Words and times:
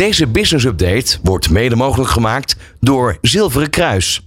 Deze 0.00 0.26
business 0.26 0.64
update 0.64 1.18
wordt 1.22 1.50
mede 1.50 1.76
mogelijk 1.76 2.10
gemaakt 2.10 2.56
door 2.78 3.18
Zilveren 3.20 3.70
Kruis. 3.70 4.26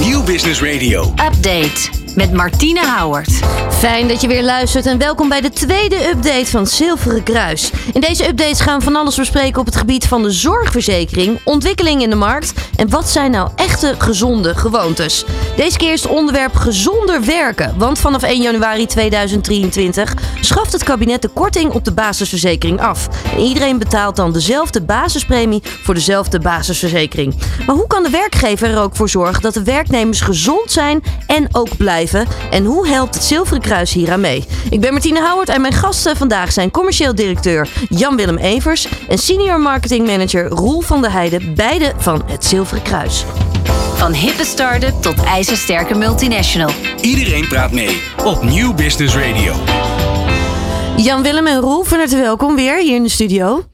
Nieuw 0.00 0.22
Business 0.22 0.62
Radio. 0.62 1.02
Update 1.02 1.90
met 2.14 2.32
Martine 2.32 2.80
Houwert. 2.80 3.40
Fijn 3.70 4.08
dat 4.08 4.20
je 4.20 4.28
weer 4.28 4.42
luistert 4.42 4.86
en 4.86 4.98
welkom 4.98 5.28
bij 5.28 5.40
de 5.40 5.50
tweede 5.50 6.08
update 6.08 6.46
van 6.46 6.66
Zilveren 6.66 7.22
Kruis. 7.22 7.70
In 7.92 8.00
deze 8.00 8.28
updates 8.28 8.60
gaan 8.60 8.78
we 8.78 8.84
van 8.84 8.96
alles 8.96 9.16
bespreken 9.16 9.60
op 9.60 9.66
het 9.66 9.76
gebied 9.76 10.06
van 10.06 10.22
de 10.22 10.30
zorgverzekering, 10.30 11.40
ontwikkeling 11.44 12.02
in 12.02 12.10
de 12.10 12.16
markt 12.16 12.52
en 12.76 12.90
wat 12.90 13.08
zijn 13.08 13.30
nou 13.30 13.50
echte 13.56 13.94
gezonde 13.98 14.54
gewoontes. 14.54 15.24
Deze 15.56 15.76
keer 15.76 15.92
is 15.92 16.02
het 16.02 16.12
onderwerp 16.12 16.54
gezonder 16.54 17.24
werken, 17.24 17.74
want 17.78 17.98
vanaf 17.98 18.22
1 18.22 18.42
januari 18.42 18.86
2023 18.86 20.14
schaft 20.40 20.72
het 20.72 20.84
kabinet 20.84 21.22
de 21.22 21.28
korting 21.28 21.72
op 21.72 21.84
de 21.84 21.92
basisverzekering 21.92 22.80
af. 22.80 23.08
En 23.36 23.42
iedereen 23.42 23.78
betaalt 23.78 24.16
dan 24.16 24.32
dezelfde 24.32 24.82
basispremie 24.82 25.62
voor 25.82 25.94
dezelfde 25.94 26.38
basisverzekering. 26.38 27.34
Maar 27.66 27.76
hoe 27.76 27.86
kan 27.86 28.02
de 28.02 28.10
werkgever 28.10 28.70
er 28.70 28.82
ook 28.82 28.96
voor 28.96 29.08
zorgen 29.08 29.42
dat 29.42 29.54
de 29.54 29.62
werknemers 29.62 30.20
gezond 30.20 30.72
zijn 30.72 31.02
en 31.26 31.48
ook 31.52 31.76
blijven? 31.76 31.99
En 32.50 32.64
hoe 32.64 32.88
helpt 32.88 33.14
het 33.14 33.24
Zilveren 33.24 33.62
Kruis 33.62 33.92
hier 33.92 34.12
aan 34.12 34.20
mee? 34.20 34.44
Ik 34.70 34.80
ben 34.80 34.92
Martine 34.92 35.20
Houwert 35.20 35.48
en 35.48 35.60
mijn 35.60 35.72
gasten 35.72 36.16
vandaag 36.16 36.52
zijn 36.52 36.70
commercieel 36.70 37.14
directeur 37.14 37.68
Jan-Willem 37.88 38.36
Evers 38.36 38.88
en 39.08 39.18
senior 39.18 39.60
marketing 39.60 40.06
manager 40.06 40.48
Roel 40.48 40.80
van 40.80 41.02
der 41.02 41.12
Heijden, 41.12 41.54
beide 41.54 41.92
van 41.96 42.22
het 42.26 42.44
Zilveren 42.44 42.82
Kruis. 42.82 43.24
Van 43.94 44.12
hippe 44.12 44.44
start-up 44.44 45.02
tot 45.02 45.24
ijzersterke 45.24 45.94
multinational. 45.94 46.70
Iedereen 47.00 47.48
praat 47.48 47.72
mee 47.72 48.02
op 48.24 48.42
Nieuw 48.42 48.74
Business 48.74 49.14
Radio. 49.14 49.54
Jan-Willem 50.96 51.46
en 51.46 51.60
Roel, 51.60 51.84
van 51.84 51.98
harte 51.98 52.16
welkom 52.16 52.56
weer 52.56 52.78
hier 52.78 52.94
in 52.94 53.02
de 53.02 53.08
studio. 53.08 53.64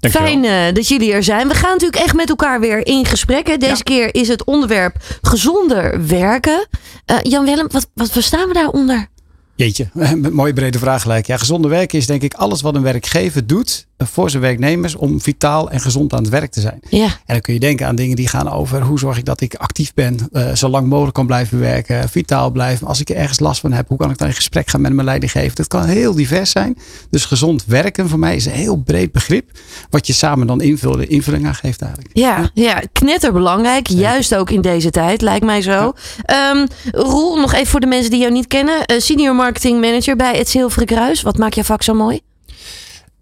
Fijn 0.00 0.44
uh, 0.44 0.74
dat 0.74 0.88
jullie 0.88 1.12
er 1.12 1.22
zijn. 1.22 1.48
We 1.48 1.54
gaan 1.54 1.70
natuurlijk 1.70 2.02
echt 2.02 2.14
met 2.14 2.28
elkaar 2.28 2.60
weer 2.60 2.86
in 2.86 3.04
gesprek. 3.06 3.46
Hè. 3.46 3.56
Deze 3.56 3.82
keer 3.82 4.14
is 4.14 4.28
het 4.28 4.44
onderwerp 4.44 4.96
gezonder 5.22 6.06
werken. 6.06 6.68
Uh, 7.06 7.16
Jan-Willem, 7.22 7.66
wat, 7.70 7.90
wat 7.94 8.10
verstaan 8.10 8.48
we 8.48 8.54
daaronder? 8.54 9.06
Jeetje, 9.54 9.88
een 9.94 10.28
mooie 10.34 10.52
brede 10.52 10.78
vraag 10.78 11.02
gelijk. 11.02 11.26
Ja, 11.26 11.36
gezonder 11.36 11.70
werken 11.70 11.98
is 11.98 12.06
denk 12.06 12.22
ik 12.22 12.34
alles 12.34 12.60
wat 12.60 12.74
een 12.74 12.82
werkgever 12.82 13.46
doet 13.46 13.86
voor 14.04 14.30
zijn 14.30 14.42
werknemers 14.42 14.94
om 14.94 15.20
vitaal 15.20 15.70
en 15.70 15.80
gezond 15.80 16.12
aan 16.12 16.22
het 16.22 16.28
werk 16.28 16.50
te 16.50 16.60
zijn. 16.60 16.80
Ja. 16.88 17.04
En 17.04 17.10
dan 17.26 17.40
kun 17.40 17.54
je 17.54 17.60
denken 17.60 17.86
aan 17.86 17.94
dingen 17.94 18.16
die 18.16 18.28
gaan 18.28 18.50
over 18.50 18.82
hoe 18.82 18.98
zorg 18.98 19.18
ik 19.18 19.24
dat 19.24 19.40
ik 19.40 19.54
actief 19.54 19.94
ben, 19.94 20.18
uh, 20.32 20.54
zo 20.54 20.68
lang 20.68 20.86
mogelijk 20.86 21.14
kan 21.14 21.26
blijven 21.26 21.58
werken, 21.58 22.08
vitaal 22.08 22.50
blijven. 22.50 22.86
Als 22.86 23.00
ik 23.00 23.10
er 23.10 23.16
ergens 23.16 23.40
last 23.40 23.60
van 23.60 23.72
heb, 23.72 23.88
hoe 23.88 23.98
kan 23.98 24.10
ik 24.10 24.18
dan 24.18 24.28
in 24.28 24.34
gesprek 24.34 24.68
gaan 24.68 24.80
met 24.80 24.92
mijn 24.92 25.06
leidinggever? 25.06 25.56
Dat 25.56 25.66
kan 25.66 25.84
heel 25.84 26.14
divers 26.14 26.50
zijn. 26.50 26.78
Dus 27.10 27.24
gezond 27.24 27.64
werken 27.64 28.08
voor 28.08 28.18
mij 28.18 28.36
is 28.36 28.46
een 28.46 28.52
heel 28.52 28.76
breed 28.76 29.12
begrip, 29.12 29.50
wat 29.90 30.06
je 30.06 30.12
samen 30.12 30.46
dan 30.46 30.60
invullen, 30.60 31.08
invulling 31.08 31.46
aan 31.46 31.54
geeft 31.54 31.82
eigenlijk. 31.82 32.16
Ja, 32.16 32.50
ja 32.54 32.82
knetterbelangrijk, 32.92 33.86
ja. 33.86 33.98
juist 33.98 34.34
ook 34.34 34.50
in 34.50 34.60
deze 34.60 34.90
tijd, 34.90 35.22
lijkt 35.22 35.44
mij 35.44 35.62
zo. 35.62 35.92
Ja. 36.26 36.50
Um, 36.50 36.66
Roel, 36.90 37.36
nog 37.36 37.52
even 37.52 37.66
voor 37.66 37.80
de 37.80 37.86
mensen 37.86 38.10
die 38.10 38.20
jou 38.20 38.32
niet 38.32 38.46
kennen, 38.46 38.74
uh, 38.86 39.00
senior 39.00 39.34
marketing 39.34 39.80
manager 39.80 40.16
bij 40.16 40.36
het 40.36 40.48
Zilveren 40.48 40.86
Kruis. 40.86 41.22
Wat 41.22 41.38
maakt 41.38 41.54
jouw 41.54 41.64
vak 41.64 41.82
zo 41.82 41.94
mooi? 41.94 42.20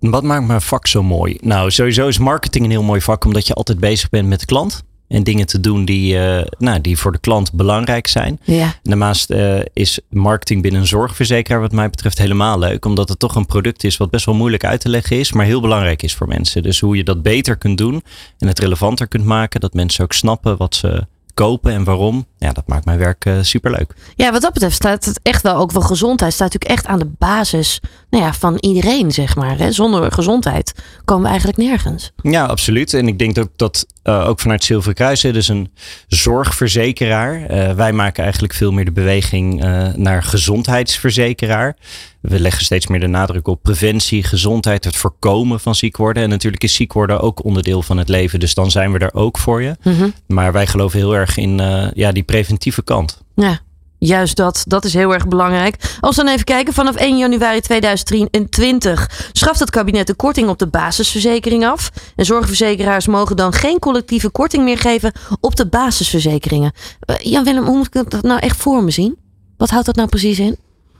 Wat 0.00 0.22
maakt 0.22 0.46
mijn 0.46 0.62
vak 0.62 0.86
zo 0.86 1.02
mooi? 1.02 1.38
Nou, 1.40 1.70
sowieso 1.70 2.08
is 2.08 2.18
marketing 2.18 2.64
een 2.64 2.70
heel 2.70 2.82
mooi 2.82 3.00
vak, 3.00 3.24
omdat 3.24 3.46
je 3.46 3.54
altijd 3.54 3.78
bezig 3.78 4.08
bent 4.08 4.28
met 4.28 4.40
de 4.40 4.46
klant. 4.46 4.82
En 5.08 5.22
dingen 5.22 5.46
te 5.46 5.60
doen 5.60 5.84
die, 5.84 6.14
uh, 6.14 6.40
nou, 6.58 6.80
die 6.80 6.98
voor 6.98 7.12
de 7.12 7.18
klant 7.18 7.52
belangrijk 7.52 8.06
zijn. 8.06 8.40
Ja. 8.44 8.74
Daarnaast 8.82 9.30
uh, 9.30 9.60
is 9.72 10.00
marketing 10.10 10.62
binnen 10.62 10.80
een 10.80 10.86
zorgverzekeraar 10.86 11.60
wat 11.60 11.72
mij 11.72 11.90
betreft 11.90 12.18
helemaal 12.18 12.58
leuk. 12.58 12.84
Omdat 12.84 13.08
het 13.08 13.18
toch 13.18 13.34
een 13.34 13.46
product 13.46 13.84
is 13.84 13.96
wat 13.96 14.10
best 14.10 14.26
wel 14.26 14.34
moeilijk 14.34 14.64
uit 14.64 14.80
te 14.80 14.88
leggen 14.88 15.18
is. 15.18 15.32
Maar 15.32 15.44
heel 15.44 15.60
belangrijk 15.60 16.02
is 16.02 16.14
voor 16.14 16.28
mensen. 16.28 16.62
Dus 16.62 16.80
hoe 16.80 16.96
je 16.96 17.04
dat 17.04 17.22
beter 17.22 17.56
kunt 17.56 17.78
doen. 17.78 18.02
En 18.38 18.48
het 18.48 18.58
relevanter 18.58 19.08
kunt 19.08 19.24
maken. 19.24 19.60
Dat 19.60 19.74
mensen 19.74 20.04
ook 20.04 20.12
snappen 20.12 20.56
wat 20.56 20.74
ze 20.74 21.06
kopen 21.34 21.72
en 21.72 21.84
waarom. 21.84 22.26
Ja, 22.38 22.52
dat 22.52 22.66
maakt 22.66 22.84
mijn 22.84 22.98
werk 22.98 23.24
uh, 23.24 23.38
superleuk. 23.42 23.94
Ja, 24.14 24.32
wat 24.32 24.42
dat 24.42 24.52
betreft 24.52 24.74
staat 24.74 25.04
het 25.04 25.20
echt 25.22 25.42
wel 25.42 25.56
ook 25.56 25.72
wel 25.72 25.82
gezondheid. 25.82 26.32
Staat 26.32 26.52
natuurlijk 26.52 26.80
echt 26.80 26.90
aan 26.90 26.98
de 26.98 27.10
basis 27.18 27.80
nou 28.10 28.24
ja, 28.24 28.34
van 28.34 28.56
iedereen, 28.60 29.10
zeg 29.12 29.36
maar. 29.36 29.58
Hè? 29.58 29.72
Zonder 29.72 30.12
gezondheid 30.12 30.74
komen 31.04 31.22
we 31.22 31.28
eigenlijk 31.28 31.58
nergens. 31.58 32.12
Ja, 32.22 32.44
absoluut. 32.44 32.94
En 32.94 33.08
ik 33.08 33.18
denk 33.18 33.38
ook 33.38 33.50
dat 33.56 33.86
uh, 34.04 34.28
ook 34.28 34.40
vanuit 34.40 34.64
Zilveren 34.64 34.94
Kruis, 34.94 35.20
dus 35.20 35.48
een 35.48 35.72
zorgverzekeraar. 36.06 37.50
Uh, 37.50 37.72
wij 37.72 37.92
maken 37.92 38.22
eigenlijk 38.22 38.54
veel 38.54 38.72
meer 38.72 38.84
de 38.84 38.92
beweging 38.92 39.64
naar 39.96 40.22
gezondheidsverzekeraar. 40.22 41.76
We 42.20 42.40
leggen 42.40 42.64
steeds 42.64 42.86
meer 42.86 43.00
de 43.00 43.06
nadruk 43.06 43.48
op 43.48 43.62
preventie, 43.62 44.22
gezondheid, 44.22 44.84
het 44.84 44.96
voorkomen 44.96 45.60
van 45.60 45.74
ziek 45.74 45.96
worden. 45.96 46.22
En 46.22 46.28
natuurlijk 46.28 46.62
is 46.62 46.74
ziek 46.74 46.92
worden 46.92 47.20
ook 47.20 47.44
onderdeel 47.44 47.82
van 47.82 47.96
het 47.96 48.08
leven. 48.08 48.40
Dus 48.40 48.54
dan 48.54 48.70
zijn 48.70 48.92
we 48.92 48.98
er 48.98 49.14
ook 49.14 49.38
voor 49.38 49.62
je. 49.62 49.76
Mm 49.82 49.94
-hmm. 49.94 50.12
Maar 50.26 50.52
wij 50.52 50.66
geloven 50.66 50.98
heel 50.98 51.16
erg 51.16 51.36
in 51.36 51.60
uh, 51.60 51.86
ja, 51.94 52.12
die 52.12 52.22
preventieve 52.28 52.82
kant. 52.82 53.22
Ja, 53.34 53.60
Juist 53.98 54.36
dat, 54.36 54.64
dat 54.66 54.84
is 54.84 54.94
heel 54.94 55.14
erg 55.14 55.28
belangrijk. 55.28 55.96
Als 56.00 56.16
we 56.16 56.22
dan 56.22 56.32
even 56.32 56.44
kijken, 56.44 56.74
vanaf 56.74 56.94
1 56.94 57.18
januari 57.18 57.60
2023 57.60 59.30
schaft 59.32 59.60
het 59.60 59.70
kabinet 59.70 60.06
de 60.06 60.14
korting 60.14 60.48
op 60.48 60.58
de 60.58 60.66
basisverzekering 60.66 61.66
af. 61.66 61.90
En 62.16 62.24
zorgverzekeraars 62.24 63.06
mogen 63.06 63.36
dan 63.36 63.52
geen 63.52 63.78
collectieve 63.78 64.30
korting 64.30 64.64
meer 64.64 64.78
geven 64.78 65.12
op 65.40 65.56
de 65.56 65.66
basisverzekeringen. 65.66 66.72
Uh, 67.10 67.16
Jan 67.16 67.44
Willem, 67.44 67.64
hoe 67.64 67.76
moet 67.76 67.94
ik 67.94 68.10
dat 68.10 68.22
nou 68.22 68.40
echt 68.40 68.56
voor 68.56 68.84
me 68.84 68.90
zien? 68.90 69.16
Wat 69.56 69.70
houdt 69.70 69.86
dat 69.86 69.96
nou 69.96 70.08
precies 70.08 70.38
in? 70.38 70.56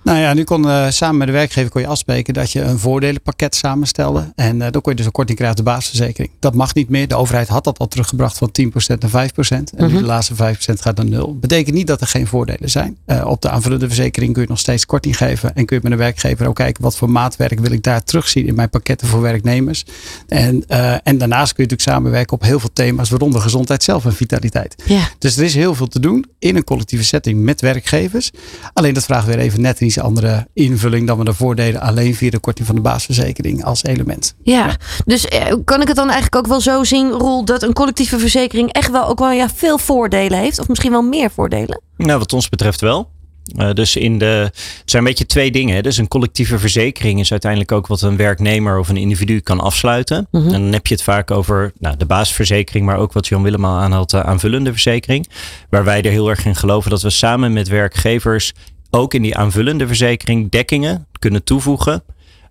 Nou 0.09 0.21
ja, 0.21 0.35
nu 0.35 0.45
kon 0.45 0.67
uh, 0.67 0.87
samen 0.89 1.17
met 1.17 1.27
de 1.27 1.33
werkgever 1.33 1.71
kon 1.71 1.81
je 1.81 1.87
afspreken 1.87 2.35
dat 2.35 2.53
je 2.53 2.61
een 2.61 2.79
voordelenpakket 2.79 3.55
samenstelde. 3.55 4.33
En 4.35 4.57
uh, 4.57 4.67
dan 4.71 4.81
kon 4.81 4.91
je 4.93 4.97
dus 4.97 5.07
een 5.07 5.13
korting 5.13 5.39
krijgen 5.39 5.59
op 5.59 5.65
de 5.65 5.71
basisverzekering. 5.71 6.33
Dat 6.39 6.55
mag 6.55 6.75
niet 6.75 6.89
meer. 6.89 7.09
De 7.09 7.15
overheid 7.15 7.49
had 7.49 7.65
dat 7.65 7.79
al 7.79 7.89
teruggebracht 7.89 8.39
van 8.39 8.51
10% 8.51 8.99
naar 8.99 9.11
5%. 9.11 9.73
En 9.75 9.85
Mhm. 9.85 9.93
nu 9.93 9.99
de 9.99 10.05
laatste 10.07 10.35
5% 10.35 10.81
gaat 10.81 10.97
naar 10.97 11.07
0. 11.07 11.37
Betekent 11.39 11.75
niet 11.75 11.87
dat 11.87 12.01
er 12.01 12.07
geen 12.07 12.27
voordelen 12.27 12.71
zijn. 12.71 12.97
Uh, 13.07 13.27
op 13.27 13.43
de 13.43 13.51
aanvullende 13.51 13.87
verzekering 13.87 14.33
kun 14.33 14.43
je 14.43 14.49
nog 14.49 14.59
steeds 14.59 14.87
korting 14.87 15.17
geven. 15.17 15.55
En 15.55 15.65
kun 15.67 15.77
je 15.77 15.83
met 15.83 15.93
een 15.93 15.99
werkgever 15.99 16.47
ook 16.47 16.55
kijken 16.55 16.83
wat 16.83 16.97
voor 16.97 17.11
maatwerk 17.11 17.61
wil 17.61 17.73
ik 17.73 17.83
daar 17.83 18.05
terugzien 18.05 18.47
in 18.47 18.55
mijn 18.55 18.71
pakketten 18.71 19.09
voor 19.09 19.21
werknemers. 19.21 19.85
En, 20.29 20.67
en 21.03 21.19
daarnaast 21.19 21.53
kun 21.53 21.65
je 21.65 21.71
natuurlijk 21.71 21.81
samenwerken 21.99 22.33
op 22.33 22.43
heel 22.43 22.61
veel 22.61 22.71
thema's, 22.73 23.11
waaronder 23.11 23.41
gezondheid 23.41 23.83
zelf 23.83 24.05
en 24.05 24.13
vitaliteit. 24.13 24.75
Dus 25.19 25.37
er 25.37 25.45
is 25.45 25.55
heel 25.55 25.75
veel 25.75 25.87
te 25.89 26.01
doen 26.01 26.25
in 26.39 26.57
een 26.57 26.65
collectieve 26.65 27.05
setting 27.05 27.41
met 27.43 27.61
werkgevers. 27.61 28.31
Alleen 28.73 28.95
dat 28.95 29.05
vraagt 29.05 29.27
weer 29.27 29.39
even 29.39 29.61
net 29.61 29.81
iets 29.81 29.97
andere 30.01 30.47
invulling 30.55 31.07
dan 31.07 31.19
we 31.19 31.25
de 31.25 31.35
voordelen 31.35 31.81
alleen 31.81 32.15
via 32.15 32.31
de 32.31 32.39
korting 32.39 32.67
van 32.67 32.77
de 32.77 32.83
basisverzekering 32.83 33.65
als 33.65 33.85
element. 33.85 34.35
Ja, 34.43 34.67
ja. 34.67 34.77
dus 35.05 35.29
eh, 35.29 35.55
kan 35.65 35.81
ik 35.81 35.87
het 35.87 35.97
dan 35.97 36.11
eigenlijk 36.11 36.37
ook 36.37 36.47
wel 36.47 36.61
zo 36.61 36.85
zien, 36.85 37.11
Roel, 37.11 37.45
dat 37.45 37.63
een 37.63 37.73
collectieve 37.73 38.19
verzekering 38.19 38.73
echt 38.73 38.91
wel 38.91 39.07
ook 39.07 39.19
wel 39.19 39.31
ja, 39.31 39.49
veel 39.55 39.79
voordelen 39.79 40.39
heeft? 40.39 40.59
Of 40.59 40.69
misschien 40.69 40.91
wel 40.91 41.03
meer 41.03 41.31
voordelen? 41.31 41.81
Nou, 41.97 42.19
wat 42.19 42.33
ons 42.33 42.49
betreft 42.49 42.81
wel. 42.81 43.11
Uh, 43.57 43.73
dus 43.73 43.97
in 43.97 44.19
de, 44.19 44.25
het 44.25 44.83
zijn 44.85 45.03
een 45.03 45.09
beetje 45.09 45.27
twee 45.27 45.51
dingen. 45.51 45.75
Hè. 45.75 45.81
Dus 45.81 45.97
een 45.97 46.09
collectieve 46.09 46.59
verzekering 46.59 47.21
is 47.21 47.31
uiteindelijk 47.31 47.73
ook 47.73 47.87
wat 47.87 48.03
een 48.03 48.17
werknemer 48.17 48.79
of 48.79 48.89
een 48.89 48.97
individu 48.97 49.41
kan 49.41 49.61
afsluiten. 49.61 50.27
Mhm. 50.31 50.43
Mm 50.43 50.47
-hmm. 50.47 50.55
En 50.55 50.63
dan 50.63 50.73
heb 50.73 50.87
je 50.87 50.95
het 50.95 51.03
vaak 51.03 51.31
over 51.31 51.73
nou, 51.79 51.97
de 51.97 52.07
basisverzekering, 52.07 52.87
maar 52.87 52.97
ook 52.97 53.13
wat 53.13 53.27
Jan 53.27 53.43
Willem 53.43 53.65
al 53.65 53.79
aanhaalt, 53.79 54.11
de 54.11 54.23
aanvullende 54.23 54.71
verzekering. 54.71 55.29
Waar 55.71 55.85
wij 55.85 56.03
er 56.03 56.11
heel 56.11 56.29
erg 56.29 56.45
in 56.45 56.57
geloven 56.57 56.91
dat 56.91 57.03
we 57.03 57.11
samen 57.11 57.53
met 57.53 57.69
werkgevers 57.69 58.53
ook 58.91 59.15
in 59.15 59.23
die 59.23 59.37
aanvullende 59.37 59.87
verzekering 59.87 60.51
dekkingen 60.51 61.07
kunnen 61.19 61.45
toevoegen. 61.45 62.03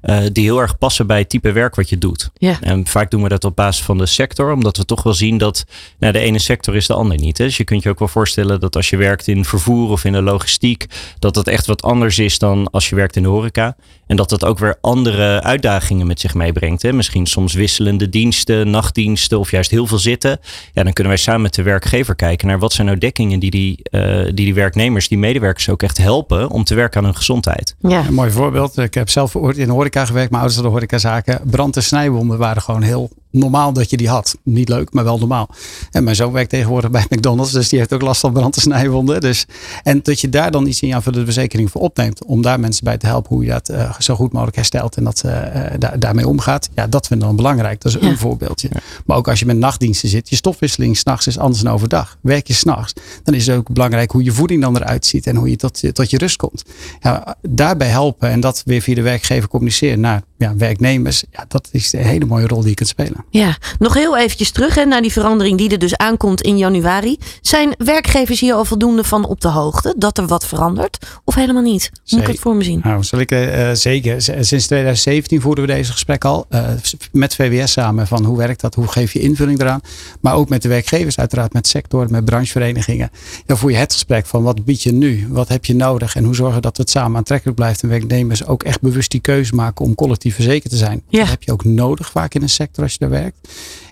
Uh, 0.03 0.19
die 0.31 0.43
heel 0.43 0.61
erg 0.61 0.77
passen 0.77 1.07
bij 1.07 1.17
het 1.17 1.29
type 1.29 1.51
werk 1.51 1.75
wat 1.75 1.89
je 1.89 1.97
doet. 1.97 2.29
Ja. 2.37 2.57
En 2.61 2.87
vaak 2.87 3.11
doen 3.11 3.23
we 3.23 3.29
dat 3.29 3.43
op 3.43 3.55
basis 3.55 3.85
van 3.85 3.97
de 3.97 4.05
sector, 4.05 4.51
omdat 4.51 4.77
we 4.77 4.85
toch 4.85 5.03
wel 5.03 5.13
zien 5.13 5.37
dat 5.37 5.65
nou, 5.99 6.13
de 6.13 6.19
ene 6.19 6.39
sector 6.39 6.75
is 6.75 6.87
de 6.87 6.93
ander 6.93 7.17
niet. 7.17 7.37
Hè? 7.37 7.45
Dus 7.45 7.57
je 7.57 7.63
kunt 7.63 7.83
je 7.83 7.89
ook 7.89 7.99
wel 7.99 8.07
voorstellen 8.07 8.59
dat 8.59 8.75
als 8.75 8.89
je 8.89 8.97
werkt 8.97 9.27
in 9.27 9.45
vervoer 9.45 9.89
of 9.89 10.03
in 10.03 10.11
de 10.11 10.21
logistiek, 10.21 10.85
dat 11.19 11.33
dat 11.33 11.47
echt 11.47 11.65
wat 11.65 11.81
anders 11.81 12.19
is 12.19 12.39
dan 12.39 12.69
als 12.69 12.89
je 12.89 12.95
werkt 12.95 13.15
in 13.15 13.23
de 13.23 13.29
horeca. 13.29 13.75
En 14.07 14.15
dat 14.15 14.29
dat 14.29 14.45
ook 14.45 14.59
weer 14.59 14.77
andere 14.81 15.43
uitdagingen 15.43 16.07
met 16.07 16.19
zich 16.19 16.33
meebrengt. 16.33 16.81
Hè? 16.81 16.93
Misschien 16.93 17.25
soms 17.25 17.53
wisselende 17.53 18.09
diensten, 18.09 18.69
nachtdiensten 18.69 19.39
of 19.39 19.51
juist 19.51 19.71
heel 19.71 19.87
veel 19.87 19.99
zitten. 19.99 20.39
Ja, 20.73 20.83
dan 20.83 20.93
kunnen 20.93 21.13
wij 21.13 21.21
samen 21.21 21.41
met 21.41 21.53
de 21.53 21.63
werkgever 21.63 22.15
kijken 22.15 22.47
naar 22.47 22.59
wat 22.59 22.73
zijn 22.73 22.87
nou 22.87 22.99
dekkingen 22.99 23.39
die 23.39 23.51
die, 23.51 23.79
uh, 23.91 24.23
die, 24.23 24.33
die 24.33 24.53
werknemers, 24.53 25.07
die 25.07 25.17
medewerkers 25.17 25.69
ook 25.69 25.83
echt 25.83 25.97
helpen 25.97 26.49
om 26.49 26.63
te 26.63 26.75
werken 26.75 26.99
aan 26.99 27.05
hun 27.05 27.15
gezondheid. 27.15 27.75
Ja. 27.79 28.05
Een 28.07 28.13
mooi 28.13 28.31
voorbeeld. 28.31 28.77
Ik 28.77 28.93
heb 28.93 29.09
zelf 29.09 29.35
in 29.35 29.65
de 29.65 29.71
horeca 29.71 30.05
gewerkt, 30.05 30.29
mijn 30.29 30.41
ouders 30.41 30.55
hadden 30.55 30.71
horecazaken. 30.71 31.41
Brand- 31.43 31.75
en 31.75 31.83
snijwonden 31.83 32.37
waren 32.37 32.61
gewoon 32.61 32.81
heel 32.81 33.09
normaal 33.31 33.73
dat 33.73 33.89
je 33.89 33.97
die 33.97 34.09
had. 34.09 34.37
Niet 34.43 34.69
leuk, 34.69 34.93
maar 34.93 35.03
wel 35.03 35.17
normaal. 35.17 35.49
En 35.91 36.03
mijn 36.03 36.15
zoon 36.15 36.31
werkt 36.31 36.49
tegenwoordig 36.49 36.91
bij 36.91 37.05
McDonald's, 37.09 37.51
dus 37.51 37.69
die 37.69 37.79
heeft 37.79 37.93
ook 37.93 38.01
last 38.01 38.21
van 38.21 38.33
brand- 38.33 38.55
en 38.55 38.61
snijwonden. 38.61 39.21
Dus, 39.21 39.45
en 39.83 39.99
dat 40.03 40.21
je 40.21 40.29
daar 40.29 40.51
dan 40.51 40.67
iets 40.67 40.81
in 40.81 40.87
je 40.87 40.95
aanvullende 40.95 41.25
verzekering 41.25 41.71
voor 41.71 41.81
opneemt, 41.81 42.25
om 42.25 42.41
daar 42.41 42.59
mensen 42.59 42.83
bij 42.83 42.97
te 42.97 43.05
helpen 43.05 43.35
hoe 43.35 43.43
je 43.45 43.49
dat 43.51 43.69
uh, 43.69 43.93
zo 43.99 44.15
goed 44.15 44.31
mogelijk 44.31 44.55
herstelt 44.55 44.95
en 44.95 45.03
dat 45.03 45.23
uh, 45.25 45.31
daar, 45.79 45.99
daarmee 45.99 46.27
omgaat. 46.27 46.69
Ja, 46.75 46.87
dat 46.87 47.07
vind 47.07 47.19
ik 47.21 47.25
dan 47.27 47.35
belangrijk. 47.35 47.81
Dat 47.81 47.95
is 47.95 48.01
Ja. 48.01 48.07
een 48.07 48.17
voorbeeldje. 48.17 48.69
Maar 49.05 49.17
ook 49.17 49.27
als 49.27 49.39
je 49.39 49.45
met 49.45 49.57
nachtdiensten 49.57 50.09
zit, 50.09 50.29
je 50.29 50.35
stofwisseling 50.35 50.97
s'nachts 50.97 51.27
is 51.27 51.37
anders 51.37 51.63
dan 51.63 51.73
overdag. 51.73 52.17
Werk 52.21 52.47
je 52.47 52.53
s'nachts, 52.53 52.93
dan 53.23 53.33
is 53.33 53.47
het 53.47 53.57
ook 53.57 53.71
belangrijk 53.73 54.11
hoe 54.11 54.23
je 54.23 54.31
voeding 54.31 54.61
dan 54.61 54.75
eruit 54.75 55.05
ziet 55.05 55.27
en 55.27 55.35
hoe 55.35 55.49
je 55.49 55.55
tot, 55.55 55.95
tot 55.95 56.09
je 56.09 56.17
rust 56.17 56.35
komt. 56.35 56.63
Ja, 56.99 57.35
daarbij 57.41 57.87
helpen 57.87 58.29
en 58.29 58.39
dat 58.39 58.61
weer 58.65 58.81
via 58.81 58.95
de 58.95 59.01
werkgever 59.01 59.49
communiceren 59.49 59.99
naar 59.99 60.21
ja, 60.37 60.55
werknemers, 60.55 61.23
ja, 61.31 61.45
dat 61.47 61.69
is 61.71 61.93
een 61.93 62.03
hele 62.03 62.25
mooie 62.25 62.47
rol 62.47 62.59
die 62.59 62.69
je 62.69 62.75
kunt 62.75 62.89
spelen. 62.89 63.25
Ja, 63.29 63.57
nog 63.79 63.93
heel 63.93 64.17
eventjes 64.17 64.51
terug 64.51 64.75
hè, 64.75 64.85
naar 64.85 65.01
die 65.01 65.11
verandering 65.11 65.57
die 65.57 65.69
er 65.69 65.79
dus 65.79 65.97
aankomt 65.97 66.41
in 66.41 66.57
januari. 66.57 67.17
Zijn 67.41 67.75
werkgevers 67.77 68.39
hier 68.39 68.53
al 68.53 68.65
voldoende 68.65 69.03
van 69.03 69.25
op 69.25 69.41
de 69.41 69.47
hoogte 69.47 69.95
dat 69.97 70.17
er 70.17 70.27
wat 70.27 70.45
verandert? 70.45 71.19
Of 71.23 71.35
helemaal 71.35 71.61
niet? 71.61 71.91
Moet 72.09 72.21
ik 72.21 72.27
het 72.27 72.39
voor 72.39 72.55
me 72.55 72.63
zien? 72.63 72.79
Nou, 72.83 73.03
zal 73.03 73.19
ik 73.19 73.31
uh, 73.31 73.71
zeker. 73.71 74.21
Sinds 74.21 74.65
2017 74.65 75.41
voeren 75.41 75.65
we 75.65 75.73
deze 75.73 75.91
gesprek 75.91 76.25
al. 76.25 76.45
Uh, 76.49 76.69
met 77.11 77.35
VWS 77.35 77.71
samen 77.71 78.07
van 78.07 78.23
hoe 78.23 78.37
werkt 78.37 78.61
dat? 78.61 78.75
Hoe 78.75 78.87
geef 78.87 79.13
je 79.13 79.19
invulling 79.19 79.61
eraan? 79.61 79.81
Maar 80.21 80.35
ook 80.35 80.49
met 80.49 80.61
de 80.61 80.69
werkgevers 80.69 81.19
uiteraard, 81.19 81.53
met 81.53 81.67
sector, 81.67 82.07
met 82.09 82.25
brancheverenigingen. 82.25 83.09
Dan 83.45 83.57
voer 83.57 83.71
je 83.71 83.77
het 83.77 83.93
gesprek 83.93 84.25
van 84.25 84.43
wat 84.43 84.65
bied 84.65 84.83
je 84.83 84.93
nu? 84.93 85.27
Wat 85.29 85.47
heb 85.47 85.65
je 85.65 85.75
nodig? 85.75 86.15
En 86.15 86.23
hoe 86.23 86.35
zorgen 86.35 86.61
dat 86.61 86.77
het 86.77 86.89
samen 86.89 87.17
aantrekkelijk 87.17 87.57
blijft? 87.57 87.83
En 87.83 87.89
werknemers 87.89 88.45
ook 88.45 88.63
echt 88.63 88.81
bewust 88.81 89.11
die 89.11 89.21
keuze 89.21 89.55
maken 89.55 89.85
om 89.85 89.95
collectief 89.95 90.26
verzekerd 90.33 90.71
te 90.71 90.77
zijn. 90.77 91.01
Ja. 91.07 91.19
Dat 91.19 91.29
heb 91.29 91.43
je 91.43 91.51
ook 91.51 91.63
nodig 91.63 92.11
vaak 92.11 92.33
in 92.33 92.41
een 92.41 92.49
sector 92.49 92.83
als 92.83 92.93
je 92.93 92.99
daar 92.99 93.09
werkt. 93.09 93.37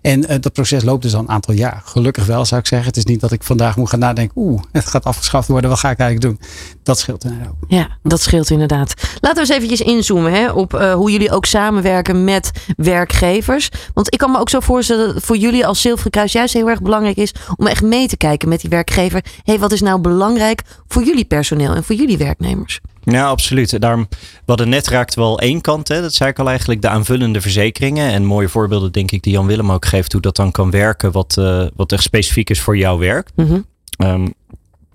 En 0.02 0.20
uh, 0.20 0.36
dat 0.40 0.54
proces 0.54 0.84
loopt 0.84 1.02
dus 1.02 1.14
al 1.14 1.20
een 1.20 1.30
aantal 1.30 1.54
jaar. 1.54 1.82
Gelukkig 1.86 2.26
wel 2.26 2.46
zou 2.46 2.62
ik 2.62 2.68
zeggen. 2.68 2.88
Het 2.88 2.98
is 2.98 3.06
niet 3.06 3.20
dat 3.20 3.32
ik 3.32 3.44
vandaag 3.44 3.76
moet 3.78 3.90
gaan 3.90 4.00
nadenken. 4.00 4.42
Oeh, 4.42 4.62
het 4.72 4.86
gaat 4.86 5.04
afgeschaft 5.04 5.48
worden. 5.48 5.70
Wat 5.70 5.80
ga 5.80 5.90
ik 5.90 6.00
eigenlijk 6.00 6.40
doen? 6.40 6.48
Dat 6.84 7.00
scheelt 7.00 7.24
inderdaad. 7.24 7.54
Ja, 7.68 7.98
dat 8.04 8.22
scheelt 8.22 8.50
inderdaad. 8.50 8.94
Laten 9.22 9.44
we 9.44 9.54
eens 9.54 9.64
eventjes 9.64 9.82
inzoomen 9.82 10.32
hè, 10.32 10.52
op 10.52 10.74
uh, 10.74 10.94
hoe 10.94 11.12
jullie 11.12 11.32
ook 11.32 11.46
samenwerken 11.46 12.24
met 12.24 12.52
werkgevers. 12.78 13.70
Want 13.94 14.14
ik 14.14 14.20
kan 14.20 14.32
me 14.32 14.40
ook 14.40 14.50
zo 14.50 14.60
voorstellen 14.60 15.14
dat 15.14 15.24
voor 15.24 15.38
jullie 15.38 15.66
als 15.66 15.82
Zilveren 15.82 16.12
Kruis 16.12 16.32
juist 16.32 16.54
heel 16.54 16.70
erg 16.70 16.82
belangrijk 16.82 17.18
is 17.18 17.34
om 17.56 17.68
echt 17.68 17.82
mee 17.82 18.08
te 18.08 18.18
kijken 18.18 18.50
met 18.50 18.62
die 18.62 18.70
werkgever. 18.70 19.24
Hey, 19.44 19.60
wat 19.60 19.72
is 19.72 19.82
nou 19.82 20.02
belangrijk 20.02 20.62
voor 20.88 21.04
jullie 21.04 21.26
personeel 21.26 21.74
en 21.74 21.84
voor 21.84 21.96
jullie 21.96 22.18
werknemers? 22.18 22.80
Ja, 23.06 23.28
absoluut. 23.28 23.82
Daarom, 23.82 24.08
we 24.20 24.44
hadden 24.46 24.70
net 24.70 24.88
raakt 24.88 25.16
wel 25.16 25.40
één 25.40 25.62
kant. 25.62 25.88
Hè. 25.88 26.02
Dat 26.02 26.14
zei 26.14 26.30
ik 26.30 26.40
al 26.40 26.50
eigenlijk, 26.50 26.82
de 26.82 26.90
aanvullende 26.90 27.42
verzekeringen. 27.42 28.12
En 28.12 28.26
mooie 28.26 28.50
voorbeelden 28.50 28.92
denk 28.92 29.12
ik 29.12 29.24
die 29.24 29.34
Jan 29.34 29.46
Willem 29.46 29.72
ook 29.72 29.86
geeft. 29.86 30.12
Hoe 30.12 30.22
dat 30.22 30.36
dan 30.36 30.52
kan 30.52 30.72
werken. 30.72 31.12
Wat, 31.12 31.36
uh, 31.40 31.66
wat 31.76 31.92
echt 31.92 32.04
specifiek 32.04 32.50
is 32.50 32.62
voor 32.62 32.78
jouw 32.78 32.98
werk. 32.98 33.30
Mm 33.36 33.48
-hmm. 33.48 33.66
um, 34.08 34.34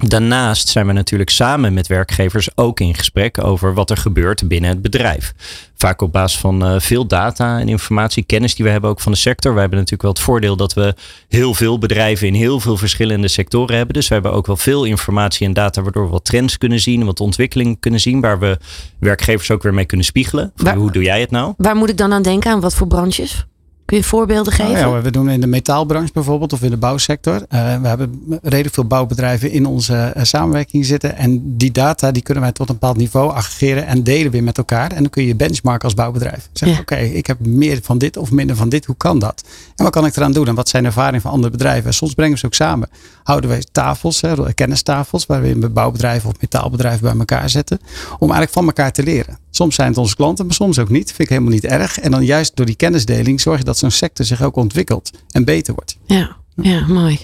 Daarnaast 0.07 0.69
zijn 0.69 0.87
we 0.87 0.93
natuurlijk 0.93 1.31
samen 1.31 1.75
met 1.75 1.87
werkgevers 1.87 2.49
ook 2.55 2.81
in 2.81 2.95
gesprek 2.95 3.45
over 3.45 3.75
wat 3.75 3.91
er 3.91 3.97
gebeurt 3.97 4.49
binnen 4.49 4.71
het 4.71 4.83
bedrijf. 4.83 5.35
Vaak 5.77 6.03
op 6.03 6.13
basis 6.13 6.41
van 6.41 6.67
uh, 6.67 6.81
veel 6.81 7.07
data 7.07 7.59
en 7.59 7.69
informatie, 7.69 8.23
kennis 8.23 8.55
die 8.55 8.65
we 8.65 8.71
hebben 8.71 8.91
ook 8.91 9.01
van 9.01 9.13
de 9.13 9.19
sector. 9.19 9.55
We 9.55 9.61
hebben 9.61 9.79
natuurlijk 9.79 10.03
wel 10.03 10.13
het 10.13 10.23
voordeel 10.23 10.57
dat 10.57 10.75
we 10.75 10.95
heel 11.29 11.55
veel 11.55 11.79
bedrijven 11.79 12.27
in 12.27 12.35
heel 12.35 12.61
veel 12.61 12.77
verschillende 12.77 13.29
sectoren 13.29 13.77
hebben. 13.77 13.95
Dus 13.95 14.09
we 14.09 14.15
hebben 14.15 14.33
ook 14.33 14.47
wel 14.47 14.57
veel 14.57 14.85
informatie 14.85 15.47
en 15.47 15.53
data 15.53 15.83
waardoor 15.83 16.05
we 16.05 16.11
wat 16.11 16.25
trends 16.25 16.59
kunnen 16.59 16.81
zien, 16.81 17.05
wat 17.05 17.21
ontwikkeling 17.21 17.81
kunnen 17.81 18.01
zien, 18.01 18.21
waar 18.21 18.39
we 18.39 18.59
werkgevers 18.99 19.51
ook 19.51 19.63
weer 19.63 19.75
mee 19.75 19.85
kunnen 19.85 20.07
spiegelen. 20.07 20.53
Waar, 20.57 20.77
hoe 20.77 20.93
doe 20.93 21.03
jij 21.03 21.21
het 21.21 21.31
nou? 21.31 21.55
Waar 21.57 21.77
moet 21.77 21.89
ik 21.89 21.97
dan 21.97 22.13
aan 22.13 22.23
denken? 22.23 22.51
Aan 22.51 22.61
wat 22.61 22.75
voor 22.75 22.87
branches? 22.87 23.47
Kun 23.91 23.99
je 23.99 24.05
voorbeelden 24.05 24.53
geven? 24.53 24.73
Nou 24.73 24.97
ja, 24.97 25.03
we 25.03 25.11
doen 25.11 25.31
in 25.31 25.41
de 25.41 25.47
metaalbranche 25.47 26.13
bijvoorbeeld 26.13 26.53
of 26.53 26.63
in 26.63 26.71
de 26.71 26.77
bouwsector. 26.77 27.35
Uh, 27.35 27.81
we 27.81 27.89
hebben 27.89 28.23
redelijk 28.43 28.75
veel 28.75 28.85
bouwbedrijven 28.85 29.51
in 29.51 29.67
onze 29.67 30.13
uh, 30.17 30.23
samenwerking 30.23 30.85
zitten. 30.85 31.17
En 31.17 31.57
die 31.57 31.73
data 31.73 32.11
die 32.11 32.23
kunnen 32.23 32.43
wij 32.43 32.53
tot 32.53 32.69
een 32.69 32.75
bepaald 32.75 32.97
niveau 32.97 33.31
aggregeren 33.33 33.87
en 33.87 34.03
delen 34.03 34.33
weer 34.33 34.43
met 34.43 34.59
elkaar. 34.59 34.91
En 34.91 35.03
dan 35.03 35.11
kun 35.11 35.25
je 35.25 35.35
benchmarken 35.35 35.85
als 35.85 35.95
bouwbedrijf. 35.95 36.49
Zeggen, 36.53 36.77
ja. 36.77 36.83
oké, 36.83 36.95
okay, 36.95 37.09
ik 37.09 37.27
heb 37.27 37.47
meer 37.47 37.79
van 37.83 37.99
dit 37.99 38.17
of 38.17 38.31
minder 38.31 38.57
van 38.57 38.69
dit. 38.69 38.85
Hoe 38.85 38.97
kan 38.97 39.19
dat? 39.19 39.45
En 39.77 39.85
wat 39.85 39.93
kan 39.93 40.07
ik 40.07 40.17
eraan 40.17 40.33
doen? 40.33 40.49
En 40.49 40.55
wat 40.55 40.69
zijn 40.69 40.85
ervaringen 40.85 41.21
van 41.21 41.31
andere 41.31 41.53
bedrijven? 41.53 41.87
En 41.87 41.95
soms 41.95 42.15
brengen 42.15 42.33
we 42.33 42.39
ze 42.39 42.47
ook 42.47 42.55
samen. 42.55 42.89
Houden 43.23 43.51
wij 43.51 43.65
tafels, 43.73 44.21
hè, 44.21 44.55
kennistafels, 44.55 45.27
waar 45.27 45.43
we 45.43 45.69
bouwbedrijven 45.69 46.29
of 46.29 46.35
metaalbedrijven 46.41 47.03
bij 47.03 47.19
elkaar 47.19 47.51
zetten. 47.51 47.79
Om 48.13 48.31
eigenlijk 48.31 48.53
van 48.53 48.67
elkaar 48.67 48.93
te 48.93 49.03
leren. 49.03 49.39
Soms 49.61 49.75
zijn 49.75 49.89
het 49.89 49.99
onze 49.99 50.17
klanten, 50.17 50.47
maar 50.47 50.55
soms 50.55 50.79
ook 50.79 50.89
niet. 50.89 51.07
Vind 51.07 51.21
ik 51.21 51.29
helemaal 51.29 51.53
niet 51.53 51.65
erg. 51.65 51.99
En 51.99 52.11
dan 52.11 52.25
juist 52.25 52.57
door 52.57 52.67
die 52.67 52.75
kennisdeling 52.75 53.41
zorg 53.41 53.59
je 53.59 53.65
dat 53.65 53.79
zo'n 53.79 53.91
sector 53.91 54.27
zich 54.27 54.43
ook 54.43 54.57
ontwikkelt 54.57 55.11
en 55.31 55.45
beter 55.45 55.75
wordt. 55.75 55.97
Ja, 56.07 56.37
ja 56.55 56.87
mooi. 56.87 57.19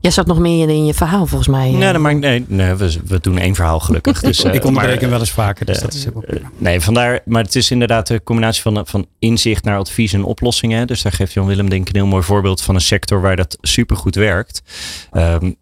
Jij 0.00 0.10
zat 0.10 0.26
nog 0.26 0.38
meer 0.38 0.68
in 0.68 0.86
je 0.86 0.94
verhaal 0.94 1.26
volgens 1.26 1.48
mij. 1.48 1.70
Nee, 1.70 1.98
maar, 1.98 2.14
nee, 2.14 2.44
nee 2.48 2.74
we, 2.74 2.96
we 3.06 3.20
doen 3.20 3.38
één 3.38 3.54
verhaal 3.54 3.80
gelukkig. 3.80 4.20
Dus, 4.30 4.44
uh, 4.44 4.54
ik 4.54 4.64
onderbreek 4.64 5.00
hem 5.00 5.10
wel 5.10 5.18
eens 5.18 5.30
vaker, 5.30 5.66
dus 5.66 5.76
uh, 5.76 5.82
dat 5.82 5.92
is 5.92 6.04
heel 6.04 6.24
uh, 6.28 6.44
Nee, 6.58 6.80
vandaar, 6.80 7.20
maar 7.24 7.42
het 7.42 7.56
is 7.56 7.70
inderdaad 7.70 8.06
de 8.06 8.22
combinatie 8.22 8.62
van, 8.62 8.86
van 8.86 9.06
inzicht 9.18 9.64
naar 9.64 9.78
advies 9.78 10.12
en 10.12 10.24
oplossingen. 10.24 10.86
Dus 10.86 11.02
daar 11.02 11.12
geeft 11.12 11.32
Jan 11.32 11.46
Willem 11.46 11.68
denk 11.68 11.88
ik 11.88 11.94
een 11.94 12.00
heel 12.00 12.10
mooi 12.10 12.22
voorbeeld 12.22 12.62
van 12.62 12.74
een 12.74 12.80
sector 12.80 13.20
waar 13.20 13.36
dat 13.36 13.58
supergoed 13.60 14.14
werkt. 14.14 14.62
Um, 15.12 15.56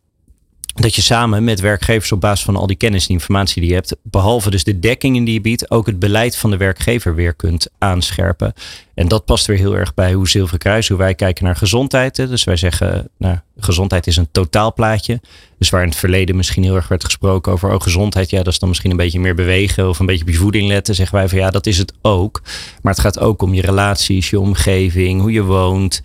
dat 0.83 0.95
je 0.95 1.03
samen 1.03 1.45
met 1.45 1.61
werkgevers 1.61 2.13
op 2.13 2.21
basis 2.21 2.45
van 2.45 2.57
al 2.57 2.67
die 2.67 2.77
kennis 2.77 3.07
en 3.07 3.13
informatie 3.13 3.61
die 3.61 3.71
je 3.71 3.77
hebt, 3.77 3.97
behalve 4.03 4.51
dus 4.51 4.65
de 4.65 4.79
dekkingen 4.79 5.25
die 5.25 5.35
je 5.35 5.41
biedt, 5.41 5.71
ook 5.71 5.87
het 5.87 5.99
beleid 5.99 6.37
van 6.37 6.51
de 6.51 6.57
werkgever 6.57 7.15
weer 7.15 7.35
kunt 7.35 7.69
aanscherpen. 7.79 8.53
En 8.95 9.09
dat 9.09 9.25
past 9.25 9.47
weer 9.47 9.57
heel 9.57 9.77
erg 9.77 9.95
bij 9.95 10.13
hoe 10.13 10.29
Zilveren 10.29 10.59
Kruis, 10.59 10.89
hoe 10.89 10.99
wij 10.99 11.15
kijken 11.15 11.45
naar 11.45 11.57
gezondheid. 11.57 12.17
Dus 12.17 12.45
wij 12.45 12.57
zeggen, 12.57 13.09
nou, 13.19 13.39
gezondheid 13.59 14.07
is 14.07 14.17
een 14.17 14.29
totaalplaatje. 14.33 15.21
Dus 15.59 15.71
waar 15.71 15.83
in 15.83 15.89
het 15.89 15.99
verleden 15.99 16.37
misschien 16.37 16.63
heel 16.63 16.77
erg 16.77 16.89
werd 16.89 17.05
gesproken 17.05 17.53
over 17.53 17.73
oh, 17.73 17.81
gezondheid, 17.81 18.31
ja, 18.31 18.43
dat 18.43 18.53
is 18.53 18.59
dan 18.59 18.69
misschien 18.69 18.91
een 18.91 18.97
beetje 18.97 19.21
meer 19.21 19.35
bewegen 19.35 19.89
of 19.89 19.99
een 19.99 20.07
beetje 20.07 20.25
op 20.25 20.31
je 20.31 20.37
voeding 20.37 20.69
letten. 20.69 20.95
Zeggen 20.95 21.17
wij 21.17 21.29
van 21.29 21.39
ja, 21.39 21.51
dat 21.51 21.67
is 21.67 21.79
het 21.79 21.93
ook. 22.03 22.43
Maar 22.83 22.93
het 22.93 23.03
gaat 23.03 23.19
ook 23.19 23.43
om 23.43 23.55
je 23.55 23.63
relaties, 23.63 24.31
je 24.31 24.41
omgeving, 24.41 25.21
hoe 25.21 25.33
je 25.33 25.43
woont. 25.43 26.03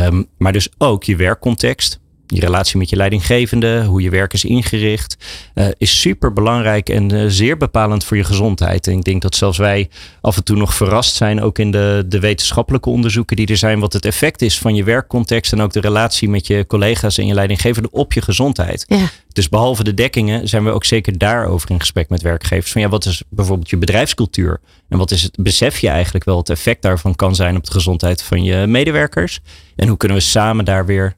Um, 0.00 0.26
maar 0.38 0.52
dus 0.52 0.68
ook 0.78 1.04
je 1.04 1.16
werkcontext 1.16 2.00
je 2.34 2.40
relatie 2.40 2.78
met 2.78 2.90
je 2.90 2.96
leidinggevende, 2.96 3.84
hoe 3.84 4.02
je 4.02 4.10
werk 4.10 4.32
is 4.32 4.44
ingericht, 4.44 5.16
uh, 5.54 5.66
is 5.78 6.00
super 6.00 6.32
belangrijk 6.32 6.88
en 6.88 7.12
uh, 7.12 7.24
zeer 7.28 7.56
bepalend 7.56 8.04
voor 8.04 8.16
je 8.16 8.24
gezondheid. 8.24 8.86
En 8.86 8.92
ik 8.92 9.04
denk 9.04 9.22
dat 9.22 9.34
zelfs 9.34 9.58
wij 9.58 9.88
af 10.20 10.36
en 10.36 10.44
toe 10.44 10.56
nog 10.56 10.74
verrast 10.74 11.14
zijn, 11.14 11.42
ook 11.42 11.58
in 11.58 11.70
de, 11.70 12.04
de 12.06 12.20
wetenschappelijke 12.20 12.90
onderzoeken 12.90 13.36
die 13.36 13.46
er 13.46 13.56
zijn, 13.56 13.80
wat 13.80 13.92
het 13.92 14.04
effect 14.04 14.42
is 14.42 14.58
van 14.58 14.74
je 14.74 14.84
werkcontext 14.84 15.52
en 15.52 15.60
ook 15.60 15.72
de 15.72 15.80
relatie 15.80 16.28
met 16.28 16.46
je 16.46 16.66
collega's 16.66 17.18
en 17.18 17.26
je 17.26 17.34
leidinggevende 17.34 17.90
op 17.90 18.12
je 18.12 18.22
gezondheid. 18.22 18.84
Ja. 18.88 19.08
Dus 19.32 19.48
behalve 19.48 19.84
de 19.84 19.94
dekkingen 19.94 20.48
zijn 20.48 20.64
we 20.64 20.70
ook 20.70 20.84
zeker 20.84 21.18
daarover 21.18 21.70
in 21.70 21.80
gesprek 21.80 22.08
met 22.08 22.22
werkgevers. 22.22 22.72
Van 22.72 22.80
ja, 22.80 22.88
wat 22.88 23.04
is 23.04 23.22
bijvoorbeeld 23.28 23.70
je 23.70 23.76
bedrijfscultuur? 23.76 24.60
En 24.88 24.98
wat 24.98 25.10
is 25.10 25.22
het, 25.22 25.36
besef 25.40 25.78
je 25.78 25.88
eigenlijk 25.88 26.24
wel 26.24 26.36
het 26.36 26.50
effect 26.50 26.82
daarvan 26.82 27.14
kan 27.14 27.34
zijn 27.34 27.56
op 27.56 27.64
de 27.64 27.72
gezondheid 27.72 28.22
van 28.22 28.42
je 28.42 28.66
medewerkers? 28.66 29.40
En 29.76 29.88
hoe 29.88 29.96
kunnen 29.96 30.16
we 30.16 30.22
samen 30.22 30.64
daar 30.64 30.86
weer 30.86 31.16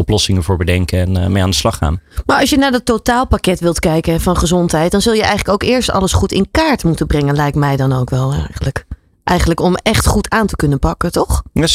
oplossingen 0.00 0.42
voor 0.42 0.56
bedenken 0.56 0.98
en 0.98 1.16
uh, 1.16 1.26
mee 1.26 1.42
aan 1.42 1.50
de 1.50 1.56
slag 1.56 1.76
gaan. 1.76 2.00
Maar 2.26 2.40
als 2.40 2.50
je 2.50 2.56
naar 2.56 2.70
dat 2.70 2.84
totaalpakket 2.84 3.60
wilt 3.60 3.78
kijken 3.78 4.20
van 4.20 4.36
gezondheid, 4.36 4.90
dan 4.90 5.00
zul 5.00 5.12
je 5.12 5.22
eigenlijk 5.22 5.48
ook 5.48 5.62
eerst 5.62 5.90
alles 5.90 6.12
goed 6.12 6.32
in 6.32 6.48
kaart 6.50 6.84
moeten 6.84 7.06
brengen, 7.06 7.36
lijkt 7.36 7.56
mij 7.56 7.76
dan 7.76 7.92
ook 7.92 8.10
wel 8.10 8.32
eigenlijk. 8.32 8.84
Eigenlijk 9.24 9.60
om 9.60 9.74
echt 9.74 10.06
goed 10.06 10.30
aan 10.30 10.46
te 10.46 10.56
kunnen 10.56 10.78
pakken, 10.78 11.12
toch? 11.12 11.42
Ja, 11.52 11.66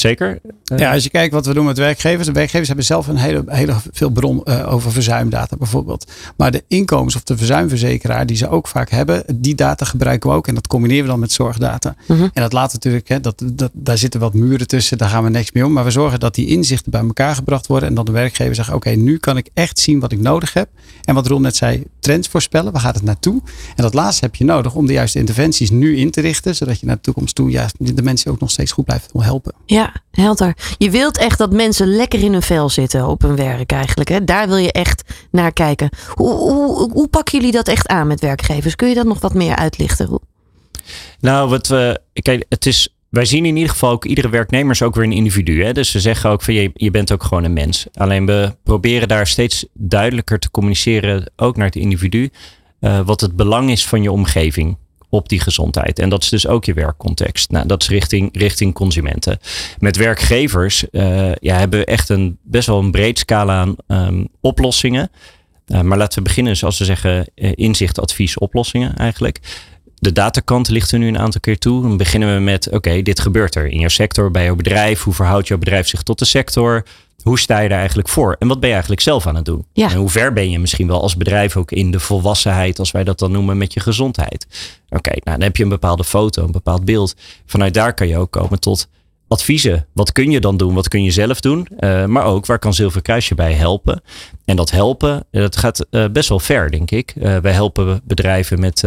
zeker. 0.00 0.40
Ja, 0.64 0.92
als 0.92 1.02
je 1.02 1.10
kijkt 1.10 1.32
wat 1.32 1.46
we 1.46 1.54
doen 1.54 1.64
met 1.64 1.78
werkgevers. 1.78 2.26
De 2.26 2.32
werkgevers 2.32 2.66
hebben 2.66 2.86
zelf 2.86 3.06
een 3.06 3.16
hele, 3.16 3.44
hele 3.46 3.74
veel 3.92 4.10
bron 4.10 4.40
uh, 4.44 4.72
over 4.72 4.92
verzuimdata 4.92 5.56
bijvoorbeeld. 5.56 6.12
Maar 6.36 6.50
de 6.50 6.64
inkomens- 6.68 7.16
of 7.16 7.22
de 7.22 7.36
verzuimverzekeraar 7.36 8.26
die 8.26 8.36
ze 8.36 8.48
ook 8.48 8.68
vaak 8.68 8.90
hebben. 8.90 9.24
Die 9.34 9.54
data 9.54 9.84
gebruiken 9.84 10.30
we 10.30 10.36
ook. 10.36 10.48
En 10.48 10.54
dat 10.54 10.66
combineren 10.66 11.02
we 11.02 11.10
dan 11.10 11.20
met 11.20 11.32
zorgdata. 11.32 11.96
Mhm. 12.06 12.22
En 12.22 12.42
dat 12.42 12.52
laat 12.52 12.72
natuurlijk, 12.72 13.08
hè, 13.08 13.20
dat, 13.20 13.42
dat, 13.52 13.70
daar 13.72 13.98
zitten 13.98 14.20
wat 14.20 14.34
muren 14.34 14.66
tussen. 14.66 14.98
Daar 14.98 15.08
gaan 15.08 15.24
we 15.24 15.30
niks 15.30 15.52
mee 15.52 15.64
om. 15.64 15.72
Maar 15.72 15.84
we 15.84 15.90
zorgen 15.90 16.20
dat 16.20 16.34
die 16.34 16.46
inzichten 16.46 16.90
bij 16.90 17.00
elkaar 17.00 17.34
gebracht 17.34 17.66
worden. 17.66 17.88
En 17.88 17.94
dat 17.94 18.06
de 18.06 18.12
werkgever 18.12 18.54
zegt, 18.54 18.72
oké, 18.72 18.90
nu 18.90 19.18
kan 19.18 19.36
ik 19.36 19.48
echt 19.54 19.78
zien 19.78 20.00
wat 20.00 20.12
ik 20.12 20.20
nodig 20.20 20.52
heb. 20.52 20.68
En 21.04 21.14
wat 21.14 21.26
Ron 21.26 21.42
net 21.42 21.56
zei, 21.56 21.84
trends 22.00 22.28
voorspellen. 22.28 22.72
Waar 22.72 22.80
gaat 22.80 22.94
het 22.94 23.04
naartoe? 23.04 23.42
En 23.76 23.82
dat 23.82 23.94
laatste 23.94 24.24
heb 24.24 24.34
je 24.34 24.44
nodig 24.44 24.74
om 24.74 24.86
de 24.86 24.92
juiste 24.92 25.18
interventies 25.18 25.70
nu 25.70 25.96
in 25.96 26.10
te 26.10 26.20
richten. 26.20 26.54
Zodat 26.54 26.80
je 26.80 26.86
naar 26.86 26.96
de 26.96 27.02
toekomst 27.02 27.34
toe 27.34 27.50
juist 27.50 27.96
de 27.96 28.02
mensen 28.02 28.30
ook 28.30 28.40
nog 28.40 28.50
steeds 28.50 28.72
goed 28.72 28.84
blijft 28.84 29.10
helpen. 29.18 29.54
Ja, 29.66 29.85
helder. 30.10 30.56
Je 30.78 30.90
wilt 30.90 31.18
echt 31.18 31.38
dat 31.38 31.52
mensen 31.52 31.86
lekker 31.86 32.22
in 32.22 32.32
hun 32.32 32.42
vel 32.42 32.68
zitten 32.68 33.06
op 33.06 33.22
hun 33.22 33.36
werk 33.36 33.72
eigenlijk. 33.72 34.08
Hè? 34.08 34.24
Daar 34.24 34.48
wil 34.48 34.56
je 34.56 34.72
echt 34.72 35.02
naar 35.30 35.52
kijken. 35.52 35.88
Hoe, 36.14 36.32
hoe, 36.32 36.90
hoe 36.92 37.08
pakken 37.08 37.38
jullie 37.38 37.52
dat 37.52 37.68
echt 37.68 37.88
aan 37.88 38.06
met 38.06 38.20
werkgevers? 38.20 38.76
Kun 38.76 38.88
je 38.88 38.94
dat 38.94 39.06
nog 39.06 39.20
wat 39.20 39.34
meer 39.34 39.56
uitlichten? 39.56 40.20
Nou, 41.20 41.48
wat 41.48 41.66
we. 41.66 42.00
Kijk, 42.12 42.44
het 42.48 42.66
is. 42.66 42.88
Wij 43.08 43.24
zien 43.24 43.44
in 43.44 43.56
ieder 43.56 43.70
geval 43.70 43.90
ook 43.90 44.04
iedere 44.04 44.28
werknemer 44.28 44.70
is 44.72 44.82
ook 44.82 44.94
weer 44.94 45.04
een 45.04 45.12
individu. 45.12 45.64
Hè? 45.64 45.72
Dus 45.72 45.92
we 45.92 46.00
zeggen 46.00 46.30
ook 46.30 46.42
van 46.42 46.54
je, 46.54 46.70
je 46.74 46.90
bent 46.90 47.12
ook 47.12 47.22
gewoon 47.22 47.44
een 47.44 47.52
mens. 47.52 47.86
Alleen 47.94 48.26
we 48.26 48.56
proberen 48.62 49.08
daar 49.08 49.26
steeds 49.26 49.66
duidelijker 49.72 50.38
te 50.38 50.50
communiceren, 50.50 51.32
ook 51.36 51.56
naar 51.56 51.66
het 51.66 51.76
individu, 51.76 52.30
uh, 52.80 53.00
wat 53.00 53.20
het 53.20 53.36
belang 53.36 53.70
is 53.70 53.86
van 53.86 54.02
je 54.02 54.12
omgeving 54.12 54.76
op 55.16 55.28
die 55.28 55.40
gezondheid. 55.40 55.98
En 55.98 56.08
dat 56.08 56.22
is 56.22 56.28
dus 56.28 56.46
ook 56.46 56.64
je 56.64 56.74
werkcontext. 56.74 57.50
Nou, 57.50 57.66
dat 57.66 57.82
is 57.82 57.88
richting, 57.88 58.28
richting 58.32 58.74
consumenten. 58.74 59.38
Met 59.78 59.96
werkgevers 59.96 60.84
uh, 60.90 61.34
ja, 61.34 61.58
hebben 61.58 61.78
we 61.78 61.84
echt 61.84 62.08
een 62.08 62.38
best 62.42 62.66
wel 62.66 62.78
een 62.78 62.90
breed 62.90 63.18
scala 63.18 63.60
aan 63.60 63.76
um, 64.08 64.28
oplossingen. 64.40 65.10
Uh, 65.66 65.80
maar 65.80 65.98
laten 65.98 66.18
we 66.18 66.24
beginnen, 66.24 66.56
zoals 66.56 66.78
we 66.78 66.84
zeggen, 66.84 67.26
uh, 67.34 67.52
inzicht, 67.54 68.00
advies, 68.00 68.38
oplossingen 68.38 68.96
eigenlijk. 68.96 69.40
de 69.98 70.12
datakant 70.12 70.68
ligt 70.68 70.92
er 70.92 70.98
nu 70.98 71.08
een 71.08 71.18
aantal 71.18 71.40
keer 71.40 71.58
toe. 71.58 71.82
Dan 71.82 71.96
beginnen 71.96 72.34
we 72.34 72.40
met, 72.40 72.70
oké, 72.70 73.02
dit 73.02 73.20
gebeurt 73.20 73.54
er 73.54 73.66
in 73.66 73.78
jouw 73.78 73.88
sector, 73.88 74.30
bij 74.30 74.44
jouw 74.44 74.54
bedrijf. 74.56 75.02
Hoe 75.02 75.14
verhoudt 75.14 75.48
jouw 75.48 75.58
bedrijf 75.58 75.88
zich 75.88 76.02
tot 76.02 76.18
de 76.18 76.24
sector? 76.24 76.84
Hoe 77.26 77.38
sta 77.38 77.58
je 77.58 77.68
daar 77.68 77.78
eigenlijk 77.78 78.08
voor? 78.08 78.36
En 78.38 78.48
wat 78.48 78.58
ben 78.58 78.66
je 78.66 78.72
eigenlijk 78.72 79.02
zelf 79.02 79.26
aan 79.26 79.36
het 79.36 79.44
doen? 79.44 79.66
Ja. 79.72 79.90
En 79.90 79.96
hoe 79.96 80.08
ver 80.08 80.32
ben 80.32 80.50
je 80.50 80.58
misschien 80.58 80.86
wel 80.86 81.02
als 81.02 81.16
bedrijf 81.16 81.56
ook 81.56 81.72
in 81.72 81.90
de 81.90 82.00
volwassenheid, 82.00 82.78
als 82.78 82.90
wij 82.90 83.04
dat 83.04 83.18
dan 83.18 83.32
noemen, 83.32 83.56
met 83.56 83.72
je 83.72 83.80
gezondheid? 83.80 84.46
Oké, 84.88 85.10
nou 85.10 85.22
dan 85.24 85.40
heb 85.40 85.56
je 85.56 85.62
een 85.62 85.68
bepaalde 85.68 86.04
foto, 86.04 86.44
een 86.44 86.52
bepaald 86.52 86.84
beeld. 86.84 87.14
Vanuit 87.46 87.74
daar 87.74 87.94
kan 87.94 88.08
je 88.08 88.18
ook 88.18 88.30
komen 88.30 88.60
tot 88.60 88.88
adviezen. 89.28 89.86
Wat 89.92 90.12
kun 90.12 90.30
je 90.30 90.40
dan 90.40 90.56
doen? 90.56 90.74
Wat 90.74 90.88
kun 90.88 91.02
je 91.02 91.10
zelf 91.10 91.40
doen? 91.40 91.68
Uh, 91.78 92.04
maar 92.04 92.24
ook 92.24 92.46
waar 92.46 92.58
kan 92.58 92.74
Zilveren 92.74 93.02
Kruis 93.02 93.28
je 93.28 93.34
bij 93.34 93.52
helpen? 93.52 94.02
En 94.44 94.56
dat 94.56 94.70
helpen, 94.70 95.26
dat 95.30 95.56
gaat 95.56 95.86
uh, 95.90 96.04
best 96.12 96.28
wel 96.28 96.38
ver, 96.38 96.70
denk 96.70 96.90
ik. 96.90 97.14
Uh, 97.16 97.36
wij 97.36 97.52
helpen 97.52 98.00
bedrijven 98.04 98.60
met, 98.60 98.82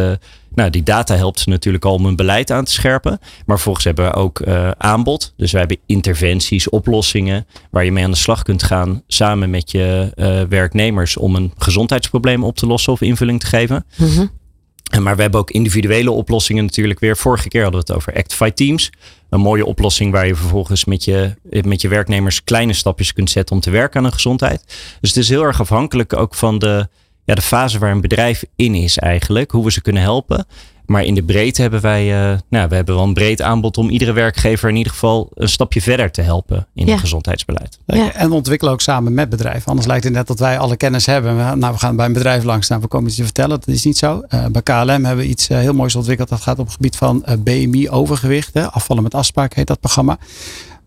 nou 0.54 0.70
die 0.70 0.84
data 0.84 1.16
helpt 1.16 1.40
ze 1.40 1.50
natuurlijk 1.50 1.86
al 1.86 1.94
om 1.94 2.06
hun 2.06 2.16
beleid 2.16 2.52
aan 2.52 2.66
te 2.66 2.72
scherpen. 2.72 3.20
Maar 3.46 3.56
vervolgens 3.56 3.86
hebben 3.86 4.06
we 4.06 4.14
ook 4.14 4.44
aanbod. 4.78 5.34
Dus 5.38 5.52
wij 5.52 5.60
hebben 5.60 5.78
interventies, 5.86 6.70
oplossingen 6.70 7.48
waar 7.72 7.86
je 7.86 7.92
mee 7.92 8.04
aan 8.04 8.12
de 8.12 8.18
slag 8.18 8.44
kunt 8.44 8.64
gaan 8.64 9.04
samen 9.08 9.50
met 9.50 9.72
je 9.72 10.12
werknemers 10.50 11.18
om 11.18 11.36
een 11.36 11.54
gezondheidsprobleem 11.58 12.44
op 12.44 12.58
te 12.58 12.68
lossen 12.68 12.94
of 12.94 13.02
invulling 13.02 13.40
te 13.40 13.48
geven. 13.48 13.86
-hmm. 13.96 14.39
Maar 14.98 15.16
we 15.16 15.22
hebben 15.22 15.40
ook 15.40 15.52
individuele 15.52 16.12
oplossingen 16.12 16.64
natuurlijk 16.64 17.00
weer. 17.00 17.18
Vorige 17.18 17.48
keer 17.48 17.64
hadden 17.64 17.80
we 17.80 17.86
het 17.88 17.96
over 17.98 18.16
Actify 18.16 18.50
Teams. 18.50 18.92
Een 19.30 19.40
mooie 19.40 19.66
oplossing 19.66 20.12
waar 20.12 20.28
je 20.28 20.36
vervolgens 20.36 20.86
met 20.86 21.04
je, 21.04 21.36
met 21.62 21.82
je 21.82 21.88
werknemers 21.88 22.44
kleine 22.44 22.74
stapjes 22.74 23.14
kunt 23.14 23.30
zetten 23.30 23.56
om 23.56 23.62
te 23.62 23.70
werken 23.70 24.00
aan 24.00 24.06
een 24.06 24.14
gezondheid. 24.14 24.64
Dus 25.02 25.10
het 25.10 25.18
is 25.18 25.30
heel 25.30 25.44
erg 25.44 25.62
afhankelijk 25.62 26.16
ook 26.16 26.36
van 26.36 26.60
de, 26.60 26.88
ja, 27.24 27.36
de 27.36 27.42
fase 27.42 27.80
waar 27.80 27.92
een 27.92 28.02
bedrijf 28.02 28.44
in 28.56 28.76
is 28.76 28.98
eigenlijk. 28.98 29.52
Hoe 29.52 29.64
we 29.64 29.72
ze 29.72 29.82
kunnen 29.82 30.02
helpen. 30.02 30.46
Maar 30.90 31.04
in 31.04 31.14
de 31.16 31.24
breedte 31.24 31.62
hebben 31.62 31.82
wij, 31.82 32.32
uh, 32.32 32.38
nou, 32.50 32.70
we 32.70 32.76
hebben 32.76 32.96
wel 32.96 33.04
een 33.04 33.14
breed 33.14 33.42
aanbod 33.42 33.78
om 33.78 33.90
iedere 33.90 34.12
werkgever 34.12 34.70
in 34.70 34.76
ieder 34.76 34.92
geval 34.92 35.30
een 35.34 35.50
stapje 35.50 35.82
verder 35.82 36.12
te 36.12 36.22
helpen 36.22 36.68
in 36.74 36.86
Ja. 36.86 36.92
het 36.92 37.00
gezondheidsbeleid. 37.00 37.78
Ja. 37.86 38.14
En 38.14 38.30
we 38.30 38.36
ontwikkelen 38.36 38.74
ook 38.74 38.82
samen 38.82 39.14
met 39.14 39.30
bedrijven. 39.30 39.66
Anders 39.66 39.88
lijkt 39.88 40.04
het 40.04 40.14
net 40.14 40.28
dat 40.28 40.40
wij 40.40 40.58
alle 40.60 40.76
kennis 40.78 41.06
hebben. 41.06 41.38
We, 41.38 41.56
nou, 41.56 41.74
we 41.74 41.80
gaan 41.80 41.96
bij 41.96 42.06
een 42.06 42.14
bedrijf 42.14 42.44
langs. 42.44 42.68
Nou, 42.68 42.82
we 42.82 42.88
komen 42.88 43.08
iets 43.08 43.16
te 43.18 43.24
vertellen. 43.24 43.60
Dat 43.60 43.68
is 43.68 43.84
niet 43.86 43.98
zo. 43.98 44.24
Eh, 44.28 44.46
bij 44.46 44.62
KLM 44.62 44.88
hebben 44.88 45.18
we 45.18 45.28
iets 45.28 45.50
eh, 45.50 45.58
heel 45.58 45.74
moois 45.74 45.96
ontwikkeld. 45.96 46.30
Dat 46.30 46.42
gaat 46.42 46.60
op 46.60 46.66
het 46.66 46.76
gebied 46.76 46.96
van 46.96 47.26
eh, 47.26 47.36
BMI 47.38 47.90
overgewicht. 47.90 48.54
Hè. 48.54 48.72
Afvallen 48.72 49.04
met 49.04 49.14
afspraak 49.14 49.54
heet 49.54 49.68
dat 49.68 49.80
programma. 49.80 50.18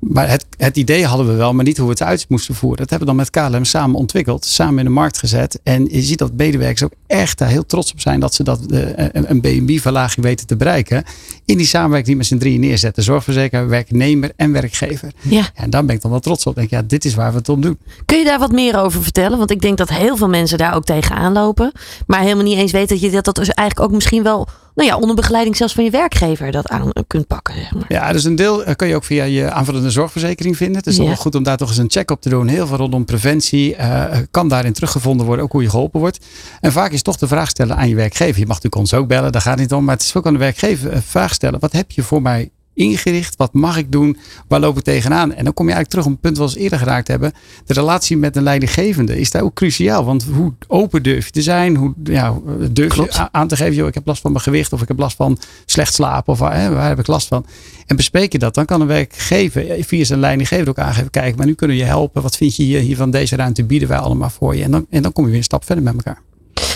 Maar 0.08 0.28
het, 0.28 0.46
het 0.56 0.76
idee 0.76 1.06
hadden 1.06 1.26
we 1.26 1.32
wel, 1.32 1.54
maar 1.54 1.64
niet 1.64 1.76
hoe 1.76 1.86
we 1.86 1.92
het 1.92 2.02
uit 2.02 2.26
moesten 2.28 2.54
voeren. 2.54 2.78
Dat 2.78 2.90
hebben 2.90 3.08
we 3.08 3.14
dan 3.14 3.42
met 3.42 3.50
KLM 3.52 3.64
samen 3.64 3.96
ontwikkeld, 3.96 4.44
samen 4.44 4.78
in 4.78 4.84
de 4.84 4.90
markt 4.90 5.18
gezet. 5.18 5.60
En 5.62 5.88
je 5.90 6.02
ziet 6.02 6.18
dat 6.18 6.32
medewerkers 6.36 6.82
ook 6.82 6.92
echt 7.06 7.38
daar 7.38 7.48
heel 7.48 7.66
trots 7.66 7.92
op 7.92 8.00
zijn 8.00 8.20
dat 8.20 8.34
ze 8.34 8.42
dat, 8.42 8.66
eh, 8.66 8.80
een, 8.96 9.30
een 9.30 9.40
BMI-verlaging 9.40 10.24
weten 10.26 10.46
te 10.46 10.56
bereiken. 10.56 11.04
In 11.44 11.56
die 11.56 11.66
samenwerking 11.66 12.06
die 12.06 12.16
met 12.16 12.26
z'n 12.26 12.38
drieën 12.38 12.60
neerzetten. 12.60 13.02
Zorgverzekeraar, 13.02 13.68
werknemer 13.68 14.32
en 14.36 14.52
werkgever. 14.52 15.12
Ja. 15.20 15.48
En 15.54 15.70
daar 15.70 15.84
ben 15.84 15.94
ik 15.94 16.02
dan 16.02 16.10
wel 16.10 16.20
trots 16.20 16.46
op. 16.46 16.54
Denk, 16.54 16.70
ja, 16.70 16.82
dit 16.82 17.04
is 17.04 17.14
waar 17.14 17.30
we 17.30 17.38
het 17.38 17.48
om 17.48 17.60
doen. 17.60 17.78
Kun 18.04 18.18
je 18.18 18.24
daar 18.24 18.38
wat 18.38 18.52
meer 18.52 18.78
over 18.78 19.02
vertellen? 19.02 19.38
Want 19.38 19.50
ik 19.50 19.60
denk 19.60 19.78
dat 19.78 19.88
heel 19.88 20.16
veel 20.16 20.28
mensen 20.28 20.58
daar 20.58 20.74
ook 20.74 20.84
tegenaan 20.84 21.32
lopen. 21.32 21.72
Maar 22.06 22.20
helemaal 22.20 22.44
niet 22.44 22.58
eens 22.58 22.72
weten 22.72 22.88
dat 22.88 23.00
je 23.00 23.10
dat, 23.10 23.24
dat 23.24 23.34
dus 23.34 23.48
eigenlijk 23.48 23.88
ook 23.88 23.94
misschien 23.94 24.22
wel, 24.22 24.48
nou 24.74 24.88
ja, 24.88 24.96
onder 24.96 25.16
begeleiding 25.16 25.56
zelfs 25.56 25.74
van 25.74 25.84
je 25.84 25.90
werkgever 25.90 26.50
dat 26.52 26.68
aan 26.68 26.90
kunt 27.06 27.26
pakken. 27.26 27.54
Zeg 27.54 27.74
maar. 27.74 27.84
Ja, 27.88 28.12
dus 28.12 28.24
een 28.24 28.34
deel 28.36 28.64
eh, 28.64 28.74
kun 28.74 28.88
je 28.88 28.94
ook 28.94 29.04
via 29.04 29.24
je 29.24 29.50
aanvullende 29.50 29.90
zorgverzekering 29.90 30.56
vinden. 30.56 30.76
Het 30.76 30.86
is 30.86 30.96
Ja. 30.96 31.04
wel 31.04 31.16
goed 31.16 31.34
om 31.34 31.42
daar 31.42 31.56
toch 31.56 31.68
eens 31.68 31.78
een 31.78 31.90
check 31.90 32.10
op 32.10 32.20
te 32.20 32.28
doen. 32.28 32.46
Heel 32.48 32.66
veel 32.66 32.76
rondom 32.76 33.04
preventie. 33.04 33.76
eh, 33.76 34.18
kan 34.30 34.48
daarin 34.48 34.72
teruggevonden 34.72 35.26
worden, 35.26 35.44
ook 35.44 35.52
hoe 35.52 35.62
je 35.62 35.70
geholpen 35.70 36.00
wordt. 36.00 36.24
En 36.60 36.72
vaak 36.72 36.92
is 36.92 37.02
toch 37.02 37.16
de 37.16 37.26
vraag 37.26 37.48
stellen 37.48 37.76
aan 37.76 37.88
je 37.88 37.94
werkgever. 37.94 38.40
Je 38.40 38.46
mag 38.46 38.56
natuurlijk 38.62 38.76
ons 38.76 38.94
ook 38.94 39.08
bellen, 39.08 39.32
daar 39.32 39.40
gaat 39.42 39.52
het 39.52 39.60
niet 39.60 39.72
om. 39.72 39.84
Maar 39.84 39.94
het 39.94 40.04
is 40.04 40.14
ook 40.16 40.26
aan 40.26 40.32
de 40.32 40.38
werkgever 40.38 40.92
een 40.92 41.02
vraag 41.02 41.34
stellen. 41.34 41.60
Wat 41.60 41.72
heb 41.72 41.90
je 41.90 42.02
voor 42.02 42.22
mij 42.22 42.50
ingericht? 42.74 43.36
Wat 43.36 43.52
mag 43.52 43.76
ik 43.76 43.92
doen? 43.92 44.16
Waar 44.48 44.60
loop 44.60 44.76
ik 44.76 44.84
tegenaan? 44.84 45.32
En 45.32 45.44
dan 45.44 45.54
kom 45.54 45.66
je 45.66 45.72
eigenlijk 45.72 45.88
terug 45.88 46.04
op 46.04 46.10
een 46.10 46.18
punt 46.18 46.36
wat 46.36 46.52
we 46.52 46.60
eerder 46.60 46.78
geraakt 46.78 47.08
hebben. 47.08 47.32
De 47.66 47.74
relatie 47.74 48.16
met 48.16 48.36
een 48.36 48.42
leidinggevende 48.42 49.20
is 49.20 49.30
daar 49.30 49.42
ook 49.42 49.54
cruciaal. 49.54 50.04
Want 50.04 50.24
hoe 50.24 50.52
open 50.66 51.02
durf 51.02 51.24
je 51.24 51.30
te 51.30 51.42
zijn? 51.42 51.76
Hoe 51.76 51.94
ja, 52.04 52.34
durf 52.70 52.92
Klopt. 52.92 53.14
je 53.14 53.32
aan 53.32 53.48
te 53.48 53.56
geven? 53.56 53.74
Joh, 53.74 53.88
ik 53.88 53.94
heb 53.94 54.06
last 54.06 54.20
van 54.20 54.32
mijn 54.32 54.44
gewicht 54.44 54.72
of 54.72 54.82
ik 54.82 54.88
heb 54.88 54.98
last 54.98 55.16
van 55.16 55.38
slecht 55.66 55.94
slapen. 55.94 56.32
Of 56.32 56.38
waar, 56.38 56.60
hè, 56.60 56.70
waar 56.70 56.88
heb 56.88 56.98
ik 56.98 57.06
last 57.06 57.28
van? 57.28 57.46
En 57.86 57.96
bespreek 57.96 58.32
je 58.32 58.38
dat, 58.38 58.54
dan 58.54 58.64
kan 58.64 58.80
een 58.80 58.86
werkgever 58.86 59.84
via 59.84 60.04
zijn 60.04 60.20
leidinggever 60.20 60.68
ook 60.68 60.78
aangeven. 60.78 61.10
Kijk, 61.10 61.36
maar 61.36 61.46
nu 61.46 61.54
kunnen 61.54 61.76
we 61.76 61.82
je 61.82 61.88
helpen. 61.88 62.22
Wat 62.22 62.36
vind 62.36 62.56
je 62.56 62.62
hier, 62.62 62.80
hier 62.80 62.96
van 62.96 63.10
deze 63.10 63.36
ruimte 63.36 63.64
bieden 63.64 63.88
wij 63.88 63.98
allemaal 63.98 64.30
voor 64.30 64.56
je? 64.56 64.62
En 64.62 64.70
dan, 64.70 64.86
en 64.90 65.02
dan 65.02 65.12
kom 65.12 65.24
je 65.24 65.30
weer 65.30 65.38
een 65.38 65.44
stap 65.44 65.64
verder 65.64 65.84
met 65.84 65.94
elkaar. 65.94 66.22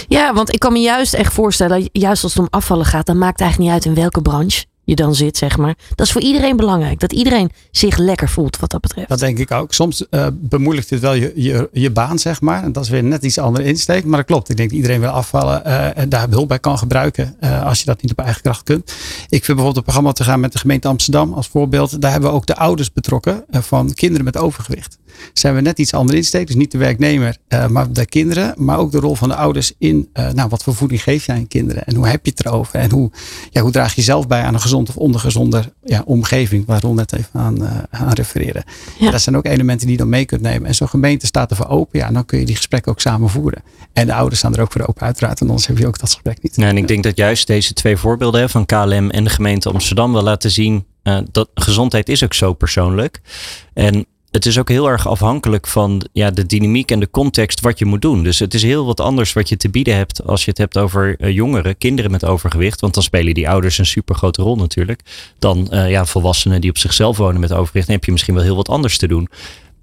Ja, 0.08 0.34
want 0.34 0.52
ik 0.52 0.58
kan 0.58 0.72
me 0.72 0.78
juist 0.78 1.14
echt 1.14 1.32
voorstellen, 1.32 1.88
juist 1.92 2.22
als 2.22 2.34
het 2.34 2.42
om 2.42 2.48
afvallen 2.50 2.84
gaat, 2.84 3.06
dan 3.06 3.18
maakt 3.18 3.32
het 3.32 3.40
eigenlijk 3.40 3.70
niet 3.70 3.84
uit 3.84 3.94
in 3.94 4.00
welke 4.00 4.22
branche 4.22 4.64
je 4.86 4.94
dan 4.94 5.14
zit, 5.14 5.36
zeg 5.36 5.56
maar. 5.56 5.74
Dat 5.94 6.06
is 6.06 6.12
voor 6.12 6.20
iedereen 6.20 6.56
belangrijk. 6.56 7.00
Dat 7.00 7.12
iedereen 7.12 7.50
zich 7.70 7.96
lekker 7.96 8.28
voelt 8.28 8.58
wat 8.58 8.70
dat 8.70 8.80
betreft. 8.80 9.08
Dat 9.08 9.18
denk 9.18 9.38
ik 9.38 9.50
ook. 9.50 9.72
Soms 9.72 10.08
eh, 10.08 10.26
bemoeilijkt 10.34 10.90
het 10.90 11.00
wel 11.00 11.14
je, 11.14 11.32
je, 11.34 11.68
je 11.72 11.90
baan, 11.90 12.18
zeg 12.18 12.40
maar. 12.40 12.62
En 12.62 12.72
dat 12.72 12.84
is 12.84 12.90
weer 12.90 13.04
net 13.04 13.22
iets 13.22 13.38
andere 13.38 13.64
insteek. 13.64 14.04
Maar 14.04 14.18
dat 14.18 14.26
klopt. 14.26 14.48
Ik 14.48 14.56
denk 14.56 14.68
dat 14.68 14.78
iedereen 14.78 15.00
wil 15.00 15.08
afvallen 15.08 15.64
eh, 15.64 15.98
en 16.02 16.08
daar 16.08 16.28
hulp 16.28 16.48
bij 16.48 16.58
kan 16.58 16.78
gebruiken. 16.78 17.36
eh, 17.40 17.66
als 17.66 17.78
je 17.78 17.84
dat 17.84 18.02
niet 18.02 18.10
op 18.10 18.18
eigen 18.18 18.42
kracht 18.42 18.62
kunt. 18.62 18.90
Ik 19.28 19.44
vind 19.44 19.46
bijvoorbeeld 19.46 19.76
een 19.76 19.82
programma 19.82 20.12
te 20.12 20.24
gaan 20.24 20.40
met 20.40 20.52
de 20.52 20.58
gemeente 20.58 20.88
Amsterdam 20.88 21.32
als 21.32 21.48
voorbeeld. 21.48 22.00
Daar 22.00 22.10
hebben 22.10 22.30
we 22.30 22.36
ook 22.36 22.46
de 22.46 22.56
ouders 22.56 22.92
betrokken 22.92 23.44
van 23.50 23.94
kinderen 23.94 24.24
met 24.24 24.36
overgewicht. 24.36 24.98
Zijn 25.32 25.54
we 25.54 25.60
net 25.60 25.78
iets 25.78 25.92
andere 25.92 26.18
insteek. 26.18 26.46
Dus 26.46 26.56
niet 26.56 26.70
de 26.70 26.78
werknemer, 26.78 27.36
eh, 27.48 27.66
maar 27.66 27.92
de 27.92 28.06
kinderen. 28.06 28.54
Maar 28.56 28.78
ook 28.78 28.92
de 28.92 28.98
rol 28.98 29.14
van 29.14 29.28
de 29.28 29.34
ouders 29.34 29.72
in 29.78 30.08
eh, 30.12 30.30
nou, 30.30 30.48
wat 30.48 30.62
voor 30.62 30.74
voeding 30.74 31.02
geef 31.02 31.26
je 31.26 31.32
aan 31.32 31.48
kinderen. 31.48 31.84
En 31.84 31.94
hoe 31.94 32.06
heb 32.06 32.24
je 32.24 32.30
het 32.30 32.46
erover? 32.46 32.74
En 32.74 32.90
hoe, 32.90 33.10
ja, 33.50 33.60
hoe 33.60 33.70
draag 33.70 33.94
je 33.94 34.02
zelf 34.02 34.26
bij 34.26 34.42
aan 34.42 34.54
een 34.54 34.60
gezond 34.60 34.88
of 34.88 34.96
ondergezonde 34.96 35.72
ja, 35.84 36.02
omgeving. 36.06 36.66
Waar 36.66 36.80
Ron 36.80 36.94
net 36.94 37.12
even 37.12 37.40
aan, 37.40 37.66
eh, 37.66 37.78
aan 37.90 38.12
refereerde. 38.12 38.64
Ja. 38.98 39.10
Dat 39.10 39.20
zijn 39.20 39.36
ook 39.36 39.46
elementen 39.46 39.86
die 39.86 39.96
je 39.96 40.02
dan 40.02 40.08
mee 40.08 40.24
kunt 40.24 40.40
nemen. 40.40 40.68
En 40.68 40.74
zo'n 40.74 40.88
gemeente 40.88 41.26
staat 41.26 41.50
ervoor 41.50 41.68
open. 41.68 41.98
Ja, 41.98 42.06
en 42.06 42.14
dan 42.14 42.24
kun 42.24 42.38
je 42.38 42.46
die 42.46 42.56
gesprekken 42.56 42.92
ook 42.92 43.00
samen 43.00 43.30
voeren. 43.30 43.62
En 43.92 44.06
de 44.06 44.14
ouders 44.14 44.38
staan 44.38 44.54
er 44.54 44.60
ook 44.60 44.72
voor 44.72 44.86
open 44.86 45.02
uiteraard. 45.02 45.40
En 45.40 45.48
anders 45.48 45.66
heb 45.66 45.78
je 45.78 45.86
ook 45.86 45.98
dat 45.98 46.10
gesprek 46.10 46.42
niet. 46.42 46.56
Nou, 46.56 46.70
en 46.70 46.76
ik 46.76 46.88
denk 46.88 47.02
dat 47.02 47.16
juist 47.16 47.46
deze 47.46 47.72
twee 47.72 47.96
voorbeelden 47.96 48.50
van 48.50 48.66
KLM 48.66 49.10
en 49.10 49.24
de 49.24 49.30
gemeente 49.30 49.68
Amsterdam 49.68 50.12
wel 50.12 50.22
laten 50.22 50.50
zien 50.50 50.84
dat 51.30 51.48
gezondheid 51.54 52.08
is 52.08 52.24
ook 52.24 52.34
zo 52.34 52.52
persoonlijk. 52.52 53.20
En 53.74 54.06
het 54.36 54.46
is 54.46 54.58
ook 54.58 54.68
heel 54.68 54.88
erg 54.88 55.08
afhankelijk 55.08 55.66
van 55.66 56.06
ja, 56.12 56.30
de 56.30 56.46
dynamiek 56.46 56.90
en 56.90 57.00
de 57.00 57.10
context 57.10 57.60
wat 57.60 57.78
je 57.78 57.84
moet 57.84 58.02
doen. 58.02 58.22
Dus 58.22 58.38
het 58.38 58.54
is 58.54 58.62
heel 58.62 58.86
wat 58.86 59.00
anders 59.00 59.32
wat 59.32 59.48
je 59.48 59.56
te 59.56 59.68
bieden 59.68 59.96
hebt 59.96 60.26
als 60.26 60.44
je 60.44 60.50
het 60.50 60.58
hebt 60.58 60.78
over 60.78 61.16
eh, 61.18 61.34
jongeren, 61.34 61.78
kinderen 61.78 62.10
met 62.10 62.24
overgewicht. 62.24 62.80
Want 62.80 62.94
dan 62.94 63.02
spelen 63.02 63.34
die 63.34 63.48
ouders 63.48 63.78
een 63.78 63.86
super 63.86 64.14
grote 64.14 64.42
rol 64.42 64.56
natuurlijk. 64.56 65.00
Dan 65.38 65.70
eh, 65.70 65.90
ja, 65.90 66.04
volwassenen 66.04 66.60
die 66.60 66.70
op 66.70 66.78
zichzelf 66.78 67.16
wonen 67.16 67.40
met 67.40 67.52
overgewicht. 67.52 67.86
Dan 67.86 67.96
heb 67.96 68.04
je 68.04 68.12
misschien 68.12 68.34
wel 68.34 68.42
heel 68.42 68.56
wat 68.56 68.68
anders 68.68 68.98
te 68.98 69.06
doen. 69.06 69.28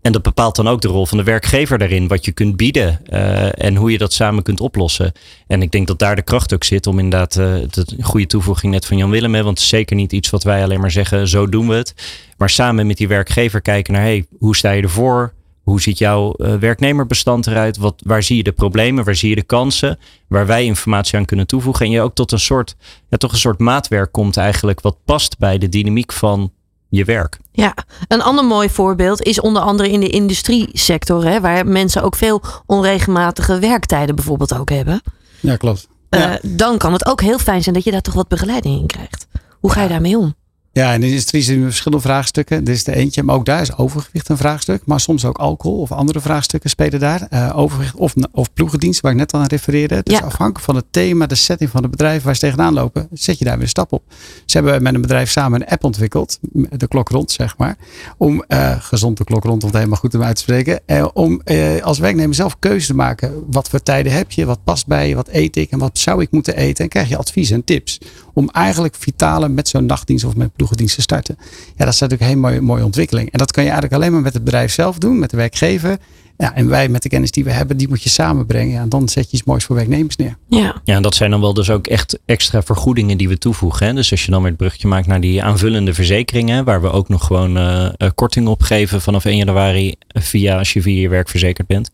En 0.04 0.12
dat 0.12 0.22
bepaalt 0.22 0.56
dan 0.56 0.68
ook 0.68 0.82
de 0.82 0.88
rol 0.88 1.06
van 1.06 1.18
de 1.18 1.24
werkgever 1.24 1.78
daarin. 1.78 2.08
Wat 2.08 2.26
je 2.26 2.32
kunt 2.32 2.58
bieden 2.58 3.00
eh, 3.06 3.64
en 3.66 3.76
hoe 3.76 3.92
je 3.92 3.98
dat 3.98 4.14
samen 4.14 4.44
kunt 4.44 4.60
oplossen. 4.60 5.12
En 5.48 5.62
ik 5.62 5.72
denk 5.72 5.88
dat 5.88 6.00
daar 6.00 6.16
de 6.16 6.22
kracht 6.22 6.54
ook 6.54 6.64
zit 6.64 6.88
om 6.88 7.00
inderdaad, 7.00 7.36
eh, 7.36 7.54
het 7.54 7.94
een 7.98 8.04
goede 8.04 8.26
toevoeging 8.26 8.74
net 8.74 8.86
van 8.86 8.98
Jan 8.98 9.10
Willem. 9.10 9.36
Hè, 9.36 9.44
want 9.44 9.58
het 9.58 9.64
is 9.64 9.70
zeker 9.70 9.96
niet 9.96 10.12
iets 10.12 10.30
wat 10.30 10.44
wij 10.44 10.64
alleen 10.64 10.80
maar 10.80 10.92
zeggen, 10.92 11.28
zo 11.28 11.48
doen 11.48 11.68
we 11.68 11.76
het. 11.76 11.94
Maar 12.38 12.50
samen 12.50 12.88
met 12.88 12.98
die 12.98 13.08
werkgever 13.08 13.62
kijken 13.62 13.94
naar, 13.94 14.02
hey, 14.02 14.26
hoe 14.40 14.56
sta 14.56 14.72
je 14.72 14.82
ervoor? 14.82 15.34
Hoe 15.64 15.82
ziet 15.82 15.98
jouw 15.98 16.34
eh, 16.34 16.56
werknemerbestand 16.56 17.48
eruit? 17.48 17.78
Wat, 17.78 18.02
waar 18.06 18.24
zie 18.24 18.38
je 18.38 18.44
de 18.44 18.52
problemen? 18.52 19.04
Waar 19.04 19.16
zie 19.16 19.30
je 19.30 19.36
de 19.36 19.44
kansen? 19.44 20.00
Waar 20.28 20.46
wij 20.46 20.66
informatie 20.66 21.18
aan 21.18 21.26
kunnen 21.26 21.48
toevoegen. 21.48 21.86
En 21.86 21.92
je 21.92 22.02
ook 22.02 22.16
tot 22.16 22.32
een 22.32 22.40
soort, 22.40 22.76
ja, 23.10 23.18
toch 23.18 23.32
een 23.32 23.38
soort 23.38 23.60
maatwerk 23.60 24.12
komt 24.12 24.38
eigenlijk. 24.38 24.82
Wat 24.82 24.98
past 25.06 25.38
bij 25.38 25.58
de 25.58 25.70
dynamiek 25.70 26.14
van 26.14 26.52
je 26.98 27.04
werk. 27.06 27.38
Ja, 27.52 27.74
een 28.08 28.22
ander 28.22 28.46
mooi 28.46 28.70
voorbeeld 28.70 29.22
is 29.22 29.40
onder 29.42 29.62
andere 29.62 29.90
in 29.92 30.00
de 30.00 30.10
industriesector, 30.10 31.26
hè, 31.26 31.42
waar 31.42 31.66
mensen 31.68 32.04
ook 32.04 32.16
veel 32.16 32.42
onregelmatige 32.66 33.60
werktijden 33.60 34.16
bijvoorbeeld 34.16 34.54
ook 34.58 34.70
hebben. 34.70 35.02
Ja, 35.40 35.56
klopt. 35.56 35.88
Eh, 36.10 36.20
Ja. 36.20 36.40
dan 36.42 36.78
kan 36.78 36.94
het 36.94 37.06
ook 37.06 37.22
heel 37.22 37.40
fijn 37.40 37.64
zijn 37.64 37.76
dat 37.76 37.84
je 37.84 37.92
daar 37.92 38.02
toch 38.02 38.14
wat 38.14 38.28
begeleiding 38.28 38.80
in 38.80 38.88
krijgt. 38.88 39.28
Hoe 39.60 39.72
ga 39.72 39.82
je 39.82 39.90
daarmee 39.90 40.18
om? 40.18 40.36
Ja, 40.76 40.94
in 40.94 41.02
de 41.02 41.08
industrie 41.08 41.42
zijn 41.42 41.58
er 41.60 41.66
verschillende 41.66 42.04
vraagstukken. 42.04 42.64
Dit 42.64 42.76
is 42.76 42.84
de 42.84 42.96
eentje, 42.96 43.24
maar 43.24 43.36
ook 43.36 43.46
daar 43.46 43.62
is 43.62 43.78
overgewicht 43.78 44.30
een 44.30 44.38
vraagstuk. 44.38 44.82
Maar 44.86 45.00
soms 45.00 45.26
ook 45.26 45.38
alcohol 45.38 45.80
of 45.80 45.92
andere 45.92 46.20
vraagstukken 46.22 46.70
spelen 46.70 47.00
daar. 47.00 47.28
Eh, 47.30 47.52
overgewicht 47.58 47.96
of, 47.96 48.14
of 48.32 48.54
ploegendienst, 48.54 49.02
waar 49.02 49.12
ik 49.12 49.18
net 49.18 49.34
aan 49.34 49.46
refereerde. 49.46 50.02
Dus 50.04 50.18
Ja. 50.18 50.24
afhankelijk 50.26 50.66
van 50.66 50.76
het 50.76 50.86
thema, 50.92 51.26
de 51.26 51.36
setting 51.36 51.70
van 51.70 51.82
het 51.82 51.92
bedrijf 51.92 52.24
waar 52.24 52.34
ze 52.34 52.40
tegenaan 52.40 52.74
lopen, 52.74 53.08
zet 53.12 53.38
je 53.38 53.46
daar 53.46 53.54
weer 53.54 53.64
een 53.64 53.70
stap 53.70 53.92
op. 53.92 54.04
Ze 54.46 54.58
hebben 54.58 54.84
met 54.84 54.94
een 54.94 55.02
bedrijf 55.02 55.30
samen 55.32 55.62
een 55.62 55.68
app 55.68 55.84
ontwikkeld, 55.84 56.40
de 56.70 56.88
klok 56.88 57.10
rond 57.10 57.32
zeg 57.32 57.58
maar. 57.58 57.78
Om, 58.18 58.44
eh, 58.48 58.76
gezond 58.80 59.18
de 59.18 59.24
klok 59.24 59.44
rond, 59.44 59.62
om 59.62 59.68
het 59.68 59.78
helemaal 59.78 60.00
goed 60.00 60.16
om 60.16 60.24
uit 60.24 60.36
te 60.36 60.42
spreken. 60.42 60.80
Eh, 60.86 61.08
om 61.14 61.42
als 61.82 62.00
werknemer 62.00 62.36
zelf 62.36 62.60
keuze 62.60 62.88
te 62.88 62.96
maken. 62.96 63.44
Wat 63.52 63.70
voor 63.70 63.84
tijden 63.84 64.12
heb 64.12 64.32
je, 64.32 64.46
wat 64.46 64.64
past 64.64 64.88
bij 64.88 65.08
je, 65.10 65.16
wat 65.16 65.30
eet 65.32 65.56
ik 65.56 65.72
en 65.72 65.80
wat 65.80 65.98
zou 65.98 66.22
ik 66.22 66.32
moeten 66.32 66.56
eten. 66.56 66.84
En 66.84 66.90
krijg 66.90 67.10
je 67.10 67.18
advies 67.18 67.50
en 67.52 67.64
tips. 67.64 67.98
Om 68.34 68.50
eigenlijk 68.50 68.96
vitale 68.96 69.50
met 69.50 69.68
zo'n 69.68 69.86
nachtdienst 69.86 70.26
of 70.26 70.36
met 70.36 70.56
ploegendienst 70.64 70.96
te 70.96 71.02
starten. 71.02 71.36
Ja, 71.78 71.86
dat 71.86 71.94
is 71.94 72.00
natuurlijk 72.00 72.22
een 72.22 72.28
hele 72.28 72.48
mooie, 72.48 72.62
mooie 72.62 72.86
ontwikkeling. 72.86 73.32
En 73.32 73.38
dat 73.38 73.52
kan 73.52 73.64
je 73.64 73.70
eigenlijk 73.70 74.02
alleen 74.02 74.14
maar 74.14 74.22
met 74.22 74.34
het 74.34 74.44
bedrijf 74.44 74.72
zelf 74.72 74.98
doen, 74.98 75.20
met 75.20 75.30
de 75.30 75.38
werkgever. 75.38 75.98
Ja, 76.38 76.56
en 76.56 76.68
wij 76.68 76.90
met 76.90 77.02
de 77.02 77.10
kennis 77.10 77.32
die 77.32 77.44
we 77.44 77.52
hebben, 77.52 77.78
die 77.78 77.88
moet 77.88 78.04
je 78.04 78.10
samenbrengen. 78.10 78.74
Ja, 78.74 78.82
en 78.82 78.90
dan 78.90 79.10
zet 79.10 79.32
je 79.32 79.38
iets 79.38 79.46
moois 79.46 79.64
voor 79.64 79.76
werknemers 79.76 80.16
neer. 80.16 80.38
Ja. 80.50 80.82
Ja, 80.84 80.96
en 80.96 81.02
dat 81.02 81.16
zijn 81.16 81.32
dan 81.32 81.42
wel 81.42 81.54
dus 81.54 81.70
ook 81.70 81.88
echt 81.88 82.20
extra 82.26 82.64
vergoedingen 82.64 83.18
die 83.18 83.28
we 83.28 83.38
toevoegen. 83.38 83.88
Hè? 83.88 83.94
Dus 83.94 84.12
als 84.12 84.26
je 84.26 84.32
dan 84.32 84.42
weer 84.42 84.50
het 84.50 84.58
brugje 84.58 84.88
maakt 84.88 85.08
naar 85.08 85.22
die 85.22 85.44
aanvullende 85.44 85.94
verzekeringen, 85.94 86.66
waar 86.66 86.82
we 86.82 86.92
ook 86.92 87.10
nog 87.10 87.26
gewoon 87.26 87.58
uh, 87.58 87.90
korting 88.16 88.48
op 88.48 88.62
geven 88.62 89.02
vanaf 89.02 89.26
1 89.26 89.38
januari 89.38 89.96
via 90.08 90.58
als 90.58 90.74
je 90.74 90.82
via 90.82 91.02
je 91.02 91.10
werk 91.10 91.30
verzekerd 91.30 91.68
bent. 91.68 91.92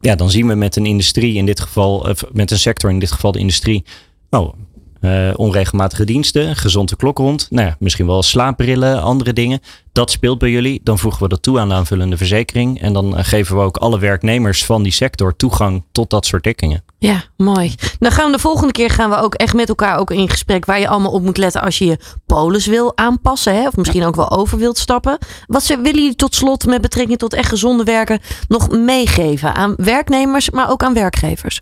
Ja, 0.00 0.14
dan 0.14 0.30
zien 0.30 0.46
we 0.46 0.54
met 0.54 0.76
een 0.76 0.86
industrie 0.86 1.34
in 1.34 1.46
dit 1.46 1.60
geval, 1.60 2.14
met 2.32 2.50
een 2.50 2.58
sector 2.58 2.90
in 2.90 2.98
dit 2.98 3.12
geval 3.12 3.32
de 3.32 3.38
industrie. 3.38 3.84
Oh, 4.30 4.54
uh, 5.06 5.32
onregelmatige 5.36 6.04
diensten, 6.04 6.56
gezonde 6.56 6.96
klok 6.96 7.18
rond. 7.18 7.46
Nou 7.50 7.66
ja, 7.66 7.76
misschien 7.78 8.06
wel 8.06 8.22
slaapbrillen, 8.22 9.02
andere 9.02 9.32
dingen. 9.32 9.60
Dat 9.92 10.10
speelt 10.10 10.38
bij 10.38 10.50
jullie. 10.50 10.80
Dan 10.82 10.98
voegen 10.98 11.22
we 11.22 11.28
dat 11.28 11.42
toe 11.42 11.58
aan 11.58 11.68
de 11.68 11.74
aanvullende 11.74 12.16
verzekering. 12.16 12.80
En 12.80 12.92
dan 12.92 13.18
uh, 13.18 13.24
geven 13.24 13.56
we 13.56 13.62
ook 13.62 13.76
alle 13.76 13.98
werknemers 13.98 14.64
van 14.64 14.82
die 14.82 14.92
sector 14.92 15.36
toegang 15.36 15.84
tot 15.92 16.10
dat 16.10 16.26
soort 16.26 16.44
dekkingen. 16.44 16.84
Ja, 16.98 17.24
mooi. 17.36 17.74
Dan 17.98 18.10
gaan 18.10 18.26
we 18.26 18.32
de 18.32 18.42
volgende 18.42 18.72
keer 18.72 18.90
gaan 18.90 19.10
we 19.10 19.16
ook 19.16 19.34
echt 19.34 19.54
met 19.54 19.68
elkaar 19.68 19.98
ook 19.98 20.10
in 20.10 20.28
gesprek 20.28 20.64
waar 20.64 20.80
je 20.80 20.88
allemaal 20.88 21.12
op 21.12 21.22
moet 21.22 21.36
letten 21.36 21.62
als 21.62 21.78
je 21.78 21.86
je 21.86 21.98
polis 22.26 22.66
wil 22.66 22.96
aanpassen. 22.96 23.54
Hè? 23.54 23.66
Of 23.66 23.76
misschien 23.76 24.04
ook 24.04 24.16
wel 24.16 24.30
over 24.30 24.58
wilt 24.58 24.78
stappen. 24.78 25.18
Wat 25.46 25.66
willen 25.66 25.84
jullie 25.84 26.14
tot 26.14 26.34
slot 26.34 26.66
met 26.66 26.80
betrekking 26.80 27.18
tot 27.18 27.34
echt 27.34 27.48
gezonde 27.48 27.84
werken 27.84 28.20
nog 28.48 28.70
meegeven 28.70 29.54
aan 29.54 29.74
werknemers, 29.76 30.50
maar 30.50 30.70
ook 30.70 30.82
aan 30.82 30.94
werkgevers? 30.94 31.60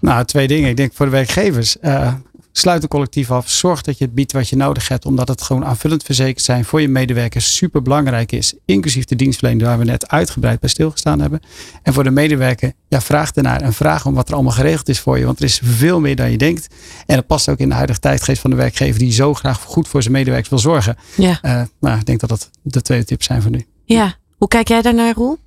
Nou, 0.00 0.24
twee 0.24 0.46
dingen. 0.46 0.68
Ik 0.68 0.76
denk 0.76 0.92
voor 0.94 1.06
de 1.06 1.12
werkgevers. 1.12 1.76
Uh, 1.82 2.12
Sluit 2.60 2.82
een 2.82 2.88
collectief 2.88 3.30
af. 3.30 3.48
Zorg 3.48 3.82
dat 3.82 3.98
je 3.98 4.04
het 4.04 4.14
biedt 4.14 4.32
wat 4.32 4.48
je 4.48 4.56
nodig 4.56 4.88
hebt. 4.88 5.04
Omdat 5.06 5.28
het 5.28 5.42
gewoon 5.42 5.64
aanvullend 5.64 6.02
verzekerd 6.02 6.44
zijn 6.44 6.64
voor 6.64 6.80
je 6.80 6.88
medewerkers 6.88 7.56
super 7.56 7.82
belangrijk 7.82 8.32
is. 8.32 8.54
Inclusief 8.64 9.04
de 9.04 9.16
dienstverlening 9.16 9.66
waar 9.66 9.78
we 9.78 9.84
net 9.84 10.08
uitgebreid 10.08 10.60
bij 10.60 10.68
stilgestaan 10.68 11.20
hebben. 11.20 11.40
En 11.82 11.92
voor 11.92 12.04
de 12.04 12.10
medewerker, 12.10 12.72
ja, 12.88 13.00
vraag 13.00 13.32
ernaar. 13.32 13.60
En 13.60 13.72
vraag 13.72 14.06
om 14.06 14.14
wat 14.14 14.28
er 14.28 14.34
allemaal 14.34 14.52
geregeld 14.52 14.88
is 14.88 15.00
voor 15.00 15.18
je. 15.18 15.24
Want 15.24 15.38
er 15.38 15.44
is 15.44 15.60
veel 15.64 16.00
meer 16.00 16.16
dan 16.16 16.30
je 16.30 16.38
denkt. 16.38 16.74
En 17.06 17.16
dat 17.16 17.26
past 17.26 17.48
ook 17.48 17.58
in 17.58 17.68
de 17.68 17.74
huidige 17.74 18.00
tijdgeest 18.00 18.40
van 18.40 18.50
de 18.50 18.56
werkgever. 18.56 18.98
Die 18.98 19.12
zo 19.12 19.34
graag 19.34 19.62
goed 19.62 19.88
voor 19.88 20.02
zijn 20.02 20.14
medewerkers 20.14 20.50
wil 20.50 20.58
zorgen. 20.58 20.96
Ja. 21.16 21.38
Uh, 21.42 21.62
nou, 21.80 21.98
ik 21.98 22.06
denk 22.06 22.20
dat 22.20 22.28
dat 22.28 22.50
de 22.62 22.82
tweede 22.82 23.04
tips 23.04 23.26
zijn 23.26 23.42
voor 23.42 23.50
nu. 23.50 23.66
Ja. 23.84 24.14
Hoe 24.36 24.48
kijk 24.48 24.68
jij 24.68 24.82
daarnaar, 24.82 25.14
Roel? 25.14 25.38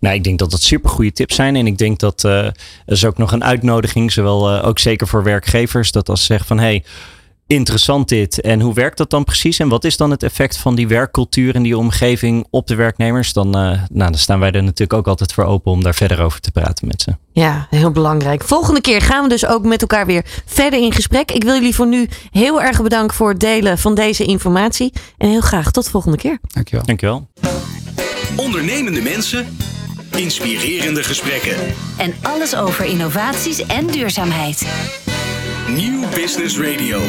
Nou, 0.00 0.14
ik 0.14 0.24
denk 0.24 0.38
dat 0.38 0.50
dat 0.50 0.62
super 0.62 0.90
goede 0.90 1.12
tips 1.12 1.34
zijn. 1.34 1.56
En 1.56 1.66
ik 1.66 1.78
denk 1.78 1.98
dat 1.98 2.24
uh, 2.24 2.44
er 2.44 2.54
is 2.86 3.04
ook 3.04 3.18
nog 3.18 3.32
een 3.32 3.44
uitnodiging, 3.44 4.12
zowel 4.12 4.54
uh, 4.54 4.66
ook 4.66 4.78
zeker 4.78 5.06
voor 5.06 5.22
werkgevers, 5.22 5.92
dat 5.92 6.08
als 6.08 6.20
ze 6.20 6.26
zeggen 6.26 6.46
van 6.46 6.58
hé, 6.58 6.64
hey, 6.64 6.84
interessant 7.46 8.08
dit. 8.08 8.40
En 8.40 8.60
hoe 8.60 8.74
werkt 8.74 8.98
dat 8.98 9.10
dan 9.10 9.24
precies? 9.24 9.58
En 9.58 9.68
wat 9.68 9.84
is 9.84 9.96
dan 9.96 10.10
het 10.10 10.22
effect 10.22 10.56
van 10.56 10.74
die 10.74 10.88
werkcultuur 10.88 11.54
en 11.54 11.62
die 11.62 11.78
omgeving 11.78 12.46
op 12.50 12.66
de 12.66 12.74
werknemers? 12.74 13.32
Dan, 13.32 13.46
uh, 13.46 13.52
nou, 13.52 14.10
dan 14.10 14.14
staan 14.14 14.40
wij 14.40 14.50
er 14.50 14.62
natuurlijk 14.62 14.92
ook 14.92 15.08
altijd 15.08 15.32
voor 15.32 15.44
open 15.44 15.72
om 15.72 15.82
daar 15.82 15.94
verder 15.94 16.22
over 16.22 16.40
te 16.40 16.50
praten 16.50 16.86
met 16.86 17.02
ze. 17.02 17.16
Ja, 17.32 17.66
heel 17.70 17.90
belangrijk. 17.90 18.44
Volgende 18.44 18.80
keer 18.80 19.00
gaan 19.00 19.22
we 19.22 19.28
dus 19.28 19.46
ook 19.46 19.64
met 19.64 19.80
elkaar 19.80 20.06
weer 20.06 20.24
verder 20.46 20.80
in 20.80 20.92
gesprek. 20.92 21.30
Ik 21.30 21.44
wil 21.44 21.54
jullie 21.54 21.74
voor 21.74 21.86
nu 21.86 22.08
heel 22.30 22.62
erg 22.62 22.82
bedanken 22.82 23.16
voor 23.16 23.28
het 23.28 23.40
delen 23.40 23.78
van 23.78 23.94
deze 23.94 24.24
informatie. 24.24 24.92
En 25.18 25.28
heel 25.28 25.40
graag 25.40 25.70
tot 25.70 25.84
de 25.84 25.90
volgende 25.90 26.16
keer. 26.16 26.38
Dankjewel. 26.52 26.84
Dankjewel. 26.84 27.28
Ondernemende 28.36 29.00
mensen, 29.00 29.56
inspirerende 30.10 31.02
gesprekken. 31.02 31.56
En 31.98 32.14
alles 32.22 32.54
over 32.54 32.84
innovaties 32.84 33.66
en 33.66 33.86
duurzaamheid. 33.86 34.66
Nieuw 35.68 36.08
Business 36.14 36.58
Radio. 36.58 37.00